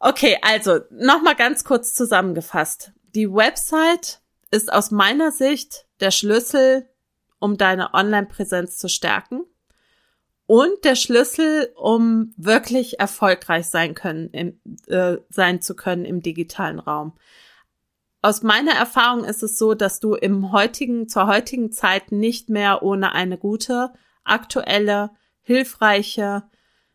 Okay, 0.00 0.38
also 0.42 0.80
nochmal 0.90 1.36
ganz 1.36 1.62
kurz 1.62 1.94
zusammengefasst. 1.94 2.92
Die 3.14 3.32
Website 3.32 4.20
ist 4.50 4.72
aus 4.72 4.90
meiner 4.90 5.30
Sicht 5.30 5.86
der 6.00 6.10
Schlüssel, 6.10 6.88
um 7.38 7.56
deine 7.56 7.94
Online-Präsenz 7.94 8.76
zu 8.76 8.88
stärken 8.88 9.44
und 10.48 10.82
der 10.82 10.96
Schlüssel, 10.96 11.70
um 11.76 12.32
wirklich 12.38 12.98
erfolgreich 12.98 13.66
sein 13.66 13.94
können, 13.94 14.30
im, 14.30 14.58
äh, 14.86 15.18
sein 15.28 15.60
zu 15.60 15.76
können 15.76 16.06
im 16.06 16.22
digitalen 16.22 16.78
Raum. 16.78 17.12
Aus 18.22 18.42
meiner 18.42 18.72
Erfahrung 18.72 19.24
ist 19.24 19.42
es 19.42 19.58
so, 19.58 19.74
dass 19.74 20.00
du 20.00 20.14
im 20.14 20.50
heutigen, 20.50 21.06
zur 21.06 21.26
heutigen 21.26 21.70
Zeit 21.70 22.12
nicht 22.12 22.48
mehr 22.48 22.82
ohne 22.82 23.12
eine 23.12 23.36
gute, 23.36 23.92
aktuelle, 24.24 25.10
hilfreiche, 25.42 26.44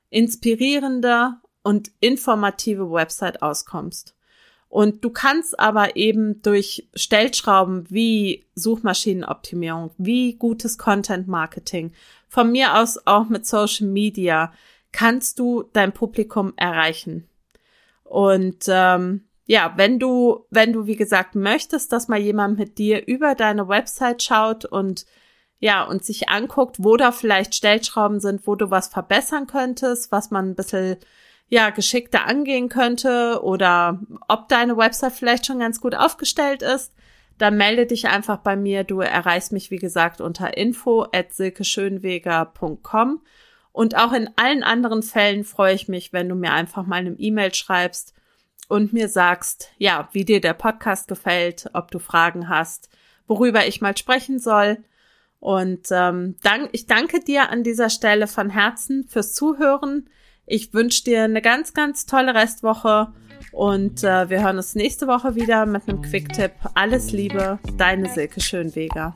inspirierende 0.10 1.36
und 1.62 1.92
informative 2.00 2.92
Website 2.92 3.44
auskommst. 3.44 4.16
Und 4.68 5.06
du 5.06 5.12
kannst 5.12 5.60
aber 5.60 5.96
eben 5.96 6.42
durch 6.42 6.90
Stellschrauben 6.96 7.86
wie 7.92 8.48
Suchmaschinenoptimierung, 8.56 9.92
wie 10.00 10.34
gutes 10.34 10.80
Content 10.80 11.28
Marketing, 11.28 11.92
von 12.34 12.52
mir 12.52 12.80
aus 12.80 13.06
auch 13.06 13.30
mit 13.30 13.46
Social 13.46 13.86
Media, 13.86 14.52
kannst 14.92 15.38
du 15.38 15.70
dein 15.72 15.92
Publikum 15.92 16.54
erreichen. 16.56 17.30
Und 18.04 18.66
ähm, 18.68 19.26
ja, 19.46 19.74
wenn 19.76 20.00
du, 20.00 20.48
wenn 20.50 20.74
du, 20.74 20.88
wie 20.88 20.96
gesagt, 20.96 21.36
möchtest, 21.36 21.92
dass 21.92 22.08
mal 22.08 22.18
jemand 22.20 22.58
mit 22.58 22.80
dir 22.80 23.06
über 23.06 23.36
deine 23.36 23.68
Website 23.68 24.24
schaut 24.24 24.66
und 24.66 25.06
ja, 25.60 25.84
und 25.84 26.04
sich 26.04 26.28
anguckt, 26.30 26.78
wo 26.80 26.98
da 26.98 27.12
vielleicht 27.12 27.54
Stellschrauben 27.54 28.20
sind, 28.20 28.48
wo 28.48 28.56
du 28.56 28.72
was 28.72 28.88
verbessern 28.88 29.46
könntest, 29.46 30.12
was 30.12 30.32
man 30.32 30.50
ein 30.50 30.56
bisschen 30.56 30.98
ja, 31.50 31.70
geschickter 31.70 32.26
angehen 32.26 32.68
könnte 32.68 33.42
oder 33.44 34.00
ob 34.28 34.50
deine 34.50 34.76
Website 34.76 35.14
vielleicht 35.14 35.46
schon 35.46 35.60
ganz 35.60 35.80
gut 35.80 35.94
aufgestellt 35.94 36.64
ist, 36.64 36.94
dann 37.38 37.58
melde 37.58 37.86
dich 37.86 38.08
einfach 38.08 38.38
bei 38.38 38.56
mir. 38.56 38.84
Du 38.84 39.00
erreichst 39.00 39.52
mich, 39.52 39.72
wie 39.72 39.78
gesagt, 39.78 40.22
unter 40.22 40.58
info 40.58 41.08
at 41.12 41.34
silkeschönweger.com 41.34 43.22
Und 43.72 43.98
auch 43.98 44.14
in 44.14 44.30
allen 44.36 44.64
anderen 44.64 45.04
Fällen 45.04 45.44
freue 45.44 45.74
ich 45.74 45.88
mich, 45.88 46.14
wenn 46.14 46.30
du 46.30 46.36
mir 46.36 46.54
einfach 46.54 46.86
mal 46.86 46.98
eine 46.98 47.16
E-Mail 47.18 47.54
schreibst 47.54 48.14
und 48.68 48.94
mir 48.94 49.10
sagst, 49.10 49.72
ja, 49.78 50.10
wie 50.14 50.26
dir 50.26 50.42
der 50.42 50.54
Podcast 50.54 51.08
gefällt, 51.08 51.70
ob 51.74 51.92
du 51.92 52.00
Fragen 52.00 52.50
hast, 52.50 52.90
worüber 53.28 53.68
ich 53.68 53.82
mal 53.82 53.98
sprechen 53.98 54.40
soll. 54.40 54.78
Und 55.40 55.88
ähm, 55.92 56.38
dank, 56.42 56.70
ich 56.72 56.88
danke 56.88 57.20
dir 57.20 57.50
an 57.50 57.64
dieser 57.64 57.90
Stelle 57.90 58.28
von 58.28 58.50
Herzen 58.50 59.06
fürs 59.08 59.34
Zuhören. 59.34 60.10
Ich 60.46 60.74
wünsche 60.74 61.04
dir 61.04 61.24
eine 61.24 61.42
ganz, 61.42 61.74
ganz 61.74 62.06
tolle 62.06 62.34
Restwoche 62.34 63.14
und 63.52 64.04
äh, 64.04 64.30
wir 64.30 64.44
hören 64.44 64.58
uns 64.58 64.76
nächste 64.76 65.08
Woche 65.08 65.36
wieder 65.36 65.66
mit 65.66 65.88
einem 65.88 66.02
Quick-Tipp. 66.02 66.52
Alles 66.74 67.12
Liebe, 67.12 67.60
deine 67.78 68.10
Silke 68.10 68.42
Schönweger. 68.42 69.16